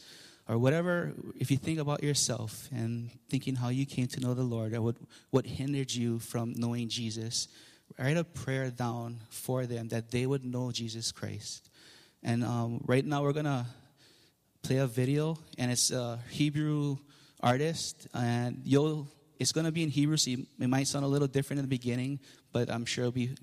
or 0.49 0.57
whatever. 0.57 1.13
If 1.35 1.51
you 1.51 1.57
think 1.57 1.77
about 1.77 2.01
yourself 2.01 2.67
and 2.71 3.11
thinking 3.29 3.53
how 3.53 3.69
you 3.69 3.85
came 3.85 4.07
to 4.07 4.19
know 4.19 4.33
the 4.33 4.41
Lord 4.41 4.73
or 4.73 4.81
what, 4.81 4.95
what 5.29 5.45
hindered 5.45 5.93
you 5.93 6.17
from 6.17 6.53
knowing 6.55 6.89
Jesus, 6.89 7.49
write 7.99 8.17
a 8.17 8.23
prayer 8.23 8.71
down 8.71 9.19
for 9.29 9.67
them 9.67 9.89
that 9.89 10.09
they 10.09 10.25
would 10.25 10.43
know 10.43 10.71
Jesus 10.71 11.11
Christ. 11.11 11.69
And 12.25 12.43
um, 12.43 12.81
right 12.87 13.05
now 13.05 13.21
we're 13.21 13.33
going 13.33 13.45
to 13.45 13.67
play 14.63 14.77
a 14.77 14.87
video, 14.87 15.37
and 15.59 15.71
it's 15.71 15.91
a 15.91 16.19
Hebrew 16.31 16.97
artist, 17.39 18.07
and 18.15 18.61
you'll 18.63 19.07
it's 19.39 19.51
going 19.51 19.65
to 19.65 19.71
be 19.71 19.83
in 19.83 19.89
Hebrew, 19.89 20.17
so 20.17 20.31
it 20.31 20.67
might 20.67 20.87
sound 20.87 21.05
a 21.05 21.07
little 21.07 21.27
different 21.27 21.59
in 21.59 21.65
the 21.65 21.69
beginning, 21.69 22.19
but 22.51 22.71
I'm 22.71 22.83
sure 22.83 23.11
be 23.11 23.35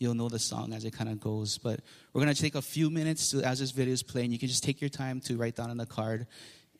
you'll 0.00 0.14
know 0.14 0.28
the 0.28 0.40
song 0.40 0.72
as 0.72 0.84
it 0.84 0.92
kind 0.92 1.08
of 1.10 1.20
goes. 1.20 1.58
But 1.58 1.78
we're 2.12 2.22
going 2.22 2.34
to 2.34 2.40
take 2.40 2.56
a 2.56 2.62
few 2.62 2.90
minutes 2.90 3.30
to, 3.30 3.42
as 3.42 3.60
this 3.60 3.70
video 3.70 3.92
is 3.92 4.02
playing. 4.02 4.32
You 4.32 4.38
can 4.40 4.48
just 4.48 4.64
take 4.64 4.80
your 4.80 4.90
time 4.90 5.20
to 5.26 5.36
write 5.36 5.54
down 5.54 5.70
on 5.70 5.76
the 5.76 5.86
card. 5.86 6.26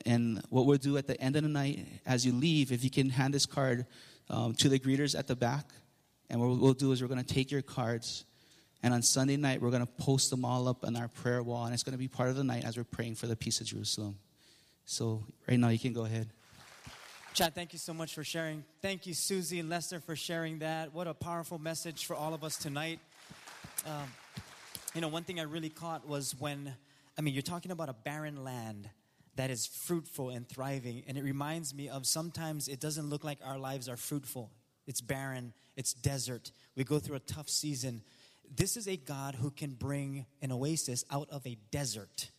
And 0.05 0.43
what 0.49 0.67
we'll 0.67 0.79
do 0.79 0.97
at 0.97 1.07
the 1.07 1.21
end 1.21 1.37
of 1.37 1.45
the 1.45 1.49
night, 1.49 1.87
as 2.05 2.27
you 2.27 2.33
leave, 2.33 2.73
if 2.73 2.83
you 2.83 2.91
can 2.91 3.11
hand 3.11 3.33
this 3.33 3.47
card 3.47 3.87
um, 4.29 4.55
to 4.55 4.69
the 4.69 4.81
greeters 4.81 5.17
at 5.17 5.29
the 5.29 5.37
back, 5.37 5.67
and 6.29 6.41
what 6.41 6.59
we'll 6.59 6.73
do 6.73 6.91
is 6.91 7.01
we're 7.01 7.07
going 7.07 7.23
to 7.23 7.35
take 7.35 7.53
your 7.53 7.63
cards, 7.63 8.25
and 8.85 8.93
on 8.93 9.01
Sunday 9.01 9.39
night, 9.39 9.63
we're 9.63 9.71
going 9.71 9.85
to 9.85 9.93
post 10.05 10.29
them 10.29 10.45
all 10.45 10.69
up 10.69 10.85
on 10.85 10.95
our 10.95 11.09
prayer 11.09 11.43
wall, 11.43 11.65
and 11.65 11.73
it's 11.73 11.83
going 11.83 11.95
to 11.95 11.99
be 11.99 12.07
part 12.07 12.29
of 12.29 12.37
the 12.37 12.45
night 12.45 12.67
as 12.67 12.77
we're 12.77 12.85
praying 12.85 13.15
for 13.15 13.27
the 13.27 13.35
peace 13.35 13.59
of 13.63 13.67
Jerusalem. 13.67 14.19
So, 14.85 15.25
right 15.49 15.59
now, 15.59 15.71
you 15.71 15.79
can 15.79 15.95
go 15.95 16.05
ahead. 16.05 16.29
Chad, 17.33 17.55
thank 17.55 17.73
you 17.73 17.79
so 17.79 17.95
much 17.95 18.15
for 18.15 18.23
sharing. 18.23 18.63
Thank 18.83 19.07
you, 19.07 19.15
Susie 19.15 19.59
and 19.59 19.71
Lester, 19.71 20.01
for 20.01 20.15
sharing 20.15 20.59
that. 20.59 20.93
What 20.93 21.07
a 21.07 21.15
powerful 21.15 21.59
message 21.59 22.05
for 22.05 22.15
all 22.15 22.35
of 22.35 22.45
us 22.45 22.59
tonight. 22.59 22.99
Um, 23.87 24.13
you 24.95 25.01
know, 25.01 25.09
one 25.09 25.25
thing 25.25 25.41
I 25.41 25.45
really 25.45 25.71
caught 25.71 26.07
was 26.07 26.39
when, 26.39 26.75
I 27.17 27.23
mean, 27.23 27.33
you're 27.33 27.43
talking 27.43 27.73
about 27.73 27.89
a 27.89 27.95
barren 27.95 28.45
land 28.45 28.91
that 29.37 29.49
is 29.49 29.65
fruitful 29.65 30.29
and 30.29 30.47
thriving. 30.47 31.05
And 31.09 31.17
it 31.17 31.25
reminds 31.25 31.75
me 31.75 31.89
of 31.89 32.05
sometimes 32.05 32.69
it 32.69 32.81
doesn't 32.81 33.09
look 33.09 33.25
like 33.25 33.39
our 33.43 33.59
lives 33.59 33.89
are 33.89 33.97
fruitful. 33.97 34.51
It's 34.87 35.01
barren, 35.01 35.55
it's 35.75 35.95
desert. 35.95 36.53
We 36.77 36.85
go 36.85 36.99
through 36.99 37.17
a 37.17 37.21
tough 37.21 37.49
season. 37.49 38.03
This 38.57 38.77
is 38.77 38.87
a 38.87 38.97
God 38.97 39.35
who 39.35 39.51
can 39.51 39.73
bring 39.73 40.27
an 40.43 40.53
oasis 40.53 41.05
out 41.11 41.29
of 41.31 41.47
a 41.47 41.57
desert. 41.71 42.31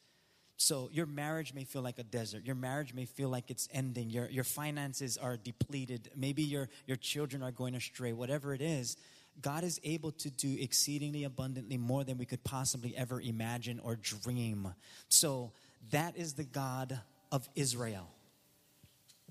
So 0.58 0.89
your 0.93 1.06
marriage 1.06 1.54
may 1.54 1.65
feel 1.65 1.82
like 1.82 1.99
a 1.99 2.04
desert. 2.04 2.45
Your 2.45 2.56
marriage 2.56 2.93
may 2.93 3.06
feel 3.06 3.30
like 3.30 3.51
it's 3.51 3.67
ending. 3.73 4.10
Your, 4.10 4.30
your 4.30 4.45
finances 4.45 5.17
are 5.17 5.36
depleted. 5.36 6.10
Maybe 6.15 6.43
your, 6.43 6.69
your 6.88 6.97
children 6.97 7.43
are 7.43 7.51
going 7.51 7.75
astray. 7.75 8.13
Whatever 8.13 8.54
it 8.54 8.62
is, 8.62 8.95
God 9.41 9.65
is 9.65 9.82
able 9.84 10.12
to 10.12 10.30
do 10.30 10.56
exceedingly 10.60 11.25
abundantly 11.25 11.78
more 11.78 12.06
than 12.06 12.17
we 12.17 12.25
could 12.25 12.43
possibly 12.43 12.95
ever 12.95 13.19
imagine 13.19 13.82
or 13.84 13.97
dream. 13.97 14.73
So 15.10 15.51
that 15.91 16.15
is 16.15 16.34
the 16.34 16.45
God 16.45 16.97
of 17.32 17.47
Israel. 17.56 18.08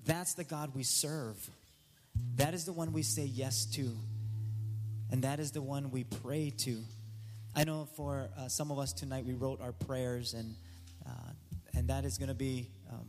That's 0.05 0.35
the 0.35 0.43
God 0.43 0.75
we 0.75 0.83
serve. 0.83 1.49
That 2.35 2.53
is 2.53 2.65
the 2.65 2.73
one 2.73 2.93
we 2.93 3.01
say 3.01 3.25
yes 3.25 3.65
to. 3.73 3.89
And 5.11 5.23
that 5.23 5.39
is 5.39 5.51
the 5.51 5.61
one 5.61 5.91
we 5.91 6.03
pray 6.03 6.51
to. 6.59 6.81
I 7.55 7.63
know 7.63 7.87
for 7.95 8.29
uh, 8.37 8.47
some 8.47 8.71
of 8.71 8.79
us 8.79 8.91
tonight, 8.93 9.25
we 9.25 9.33
wrote 9.33 9.61
our 9.61 9.71
prayers 9.71 10.33
and 10.33 10.55
uh, 11.05 11.11
and 11.75 11.89
that 11.89 12.05
is 12.05 12.17
going 12.17 12.29
to 12.29 12.33
be 12.33 12.69
um, 12.89 13.05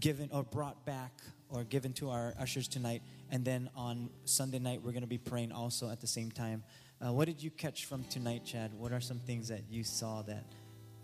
given 0.00 0.28
or 0.32 0.42
brought 0.42 0.84
back 0.84 1.12
or 1.48 1.64
given 1.64 1.92
to 1.94 2.10
our 2.10 2.34
ushers 2.38 2.68
tonight. 2.68 3.02
And 3.30 3.44
then 3.44 3.70
on 3.74 4.10
Sunday 4.24 4.58
night, 4.58 4.82
we're 4.82 4.92
going 4.92 5.02
to 5.02 5.08
be 5.08 5.18
praying 5.18 5.52
also 5.52 5.90
at 5.90 6.00
the 6.00 6.06
same 6.06 6.30
time. 6.30 6.62
Uh, 7.00 7.12
what 7.12 7.26
did 7.26 7.42
you 7.42 7.50
catch 7.50 7.86
from 7.86 8.04
tonight, 8.04 8.44
Chad? 8.44 8.72
What 8.74 8.92
are 8.92 9.00
some 9.00 9.18
things 9.18 9.48
that 9.48 9.62
you 9.70 9.82
saw 9.82 10.22
that? 10.22 10.44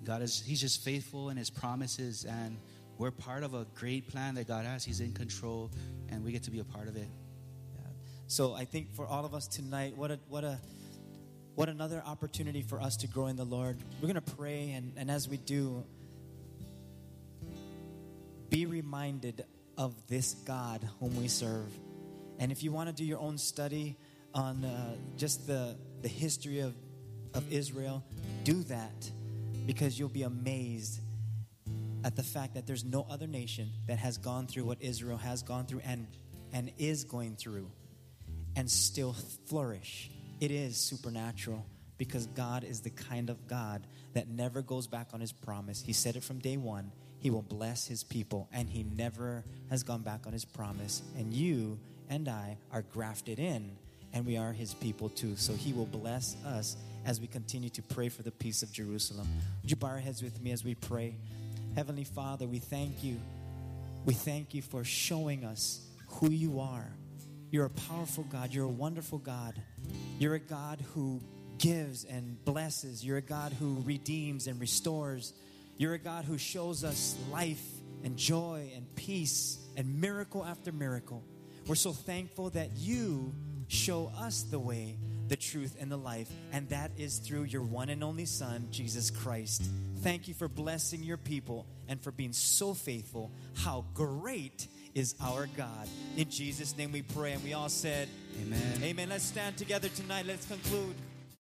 God 0.05 0.22
is, 0.22 0.42
He's 0.46 0.61
just 0.61 0.85
faithful 0.85 1.31
in 1.31 1.37
His 1.37 1.51
promises, 1.51 2.24
and 2.24 2.59
we're 2.98 3.11
part 3.11 3.42
of 3.42 3.55
a 3.55 3.66
great 3.74 4.09
plan 4.09 4.35
that 4.37 4.46
God 4.46 4.64
has. 4.64 4.85
He's 4.85 5.01
in 5.01 5.12
control, 5.12 5.70
and 6.09 6.24
we 6.24 6.31
get 6.31 6.44
to 6.44 6.51
be 6.51 6.61
a 6.61 6.64
part 6.64 6.88
of 6.88 6.96
it. 6.96 7.09
So 8.31 8.53
I 8.53 8.67
think 8.67 8.95
for 8.95 9.07
all 9.07 9.25
of 9.25 9.33
us 9.35 9.49
tonight, 9.49 9.97
what 9.97 10.11
a, 10.11 10.19
what 10.29 10.45
a, 10.45 10.61
what 11.55 11.71
another 11.71 12.03
opportunity 12.05 12.61
for 12.61 12.79
us 12.79 12.99
to 12.99 13.07
grow 13.07 13.29
in 13.29 13.37
the 13.37 13.45
Lord. 13.45 13.79
We're 14.03 14.12
to 14.12 14.21
pray, 14.21 14.73
and, 14.73 14.93
and 14.99 15.11
as 15.11 15.27
we 15.27 15.38
do, 15.38 15.83
be 18.51 18.67
reminded 18.67 19.47
of 19.79 19.95
this 20.09 20.35
God 20.35 20.87
whom 21.01 21.17
we 21.17 21.27
serve. 21.27 21.73
And 22.38 22.53
if 22.53 22.62
you 22.62 22.71
want 22.71 22.91
to 22.91 22.95
do 22.95 23.03
your 23.03 23.19
own 23.19 23.38
study 23.38 23.97
on 24.35 24.62
uh, 24.62 24.95
just 25.17 25.47
the, 25.47 25.75
the 26.03 26.09
history 26.09 26.61
of, 26.61 26.75
of 27.33 27.51
Israel, 27.51 28.05
do 28.45 28.62
that 28.64 29.11
because 29.67 29.99
you'll 29.99 30.11
be 30.11 30.25
amazed 30.25 31.01
at 32.05 32.14
the 32.14 32.23
fact 32.23 32.55
that 32.55 32.67
there's 32.67 32.85
no 32.85 33.07
other 33.09 33.27
nation 33.27 33.71
that 33.87 33.99
has 33.99 34.19
gone 34.19 34.47
through 34.47 34.64
what 34.64 34.83
Israel 34.83 35.17
has 35.17 35.43
gone 35.43 35.64
through 35.64 35.81
and, 35.87 36.07
and 36.53 36.71
is 36.77 37.05
going 37.05 37.35
through 37.35 37.71
and 38.59 38.68
still 38.68 39.14
flourish. 39.47 40.11
It 40.40 40.51
is 40.51 40.77
supernatural 40.77 41.64
because 41.97 42.27
God 42.27 42.64
is 42.64 42.81
the 42.81 42.90
kind 42.90 43.31
of 43.31 43.47
God 43.47 43.87
that 44.14 44.29
never 44.29 44.62
goes 44.62 44.88
back 44.88 45.09
on 45.14 45.21
his 45.21 45.31
promise. 45.31 45.81
He 45.81 45.92
said 45.92 46.16
it 46.16 46.25
from 46.25 46.40
day 46.40 46.57
one 46.57 46.90
he 47.21 47.31
will 47.31 47.42
bless 47.42 47.87
his 47.87 48.05
people, 48.05 48.49
and 48.53 48.68
he 48.68 48.85
never 48.85 49.44
has 49.71 49.83
gone 49.83 50.03
back 50.03 50.27
on 50.27 50.33
his 50.33 50.44
promise. 50.44 51.03
And 51.16 51.35
you 51.35 51.79
and 52.09 52.29
I 52.29 52.59
are 52.73 52.83
grafted 52.83 53.38
in, 53.40 53.77
and 54.12 54.25
we 54.25 54.37
are 54.37 54.53
his 54.53 54.75
people 54.75 55.09
too. 55.09 55.35
So 55.37 55.53
he 55.53 55.73
will 55.73 55.87
bless 55.87 56.37
us 56.47 56.77
as 57.05 57.21
we 57.21 57.27
continue 57.27 57.71
to 57.71 57.83
pray 57.83 58.09
for 58.09 58.23
the 58.23 58.31
peace 58.31 58.62
of 58.62 58.73
Jerusalem. 58.73 59.27
Would 59.62 59.71
you 59.71 59.77
bow 59.77 59.88
your 59.88 59.99
heads 59.99 60.23
with 60.23 60.40
me 60.40 60.53
as 60.53 60.64
we 60.64 60.75
pray? 60.77 61.16
Heavenly 61.75 62.05
Father, 62.05 62.47
we 62.47 62.61
thank 62.61 63.03
you. 63.03 63.21
We 64.05 64.14
thank 64.14 64.55
you 64.55 64.62
for 64.62 64.85
showing 64.85 65.44
us 65.44 65.81
who 66.07 66.31
you 66.31 66.61
are. 66.61 66.87
You're 67.51 67.67
a 67.67 67.71
powerful 67.71 68.25
God. 68.25 68.53
You're 68.53 68.67
a 68.67 68.69
wonderful 68.69 69.19
God. 69.19 69.61
You're 70.19 70.35
a 70.35 70.41
God 70.41 70.85
who 70.95 71.21
gives 71.59 72.05
and 72.05 72.43
blesses. 72.45 73.05
You're 73.05 73.17
a 73.17 73.23
God 73.23 73.53
who 73.53 73.83
redeems 73.85 74.47
and 74.47 74.61
restores. 74.61 75.33
You're 75.77 75.95
a 75.95 75.99
God 75.99 76.25
who 76.25 76.39
shows 76.39 76.85
us 76.85 77.17
life 77.31 77.65
and 78.05 78.17
joy 78.17 78.71
and 78.77 78.95
peace 78.97 79.59
and 79.77 80.01
miracle 80.01 80.45
after 80.45 80.73
miracle. 80.73 81.25
We're 81.67 81.75
so 81.75 81.93
thankful 81.93 82.51
that 82.51 82.77
you 82.77 83.35
show 83.69 84.11
us 84.19 84.43
the 84.43 84.59
way, 84.59 84.97
the 85.29 85.37
truth, 85.37 85.77
and 85.79 85.91
the 85.91 85.99
life, 85.99 86.31
and 86.53 86.69
that 86.71 86.91
is 86.97 87.19
through 87.19 87.45
your 87.45 87.63
one 87.63 87.91
and 87.91 88.03
only 88.03 88.25
Son, 88.25 88.69
Jesus 88.71 89.11
Christ. 89.11 89.63
Thank 89.99 90.29
you 90.29 90.35
for 90.35 90.49
blessing 90.49 91.03
your 91.03 91.17
people 91.17 91.67
and 91.87 92.01
for 92.01 92.11
being 92.11 92.33
so 92.33 92.73
faithful. 92.73 93.31
How 93.55 93.85
great 93.95 94.67
is 94.94 95.14
our 95.22 95.48
God. 95.57 95.88
In 96.16 96.29
Jesus' 96.31 96.77
name 96.77 96.92
we 96.92 97.02
pray, 97.02 97.33
and 97.33 97.42
we 97.44 97.54
all 97.54 97.69
said, 97.69 98.08
Amen. 98.40 98.83
Amen. 98.83 99.08
Let's 99.08 99.25
stand 99.25 99.56
together 99.56 99.88
tonight. 99.88 100.27
Let's 100.27 100.46
conclude. 100.46 100.94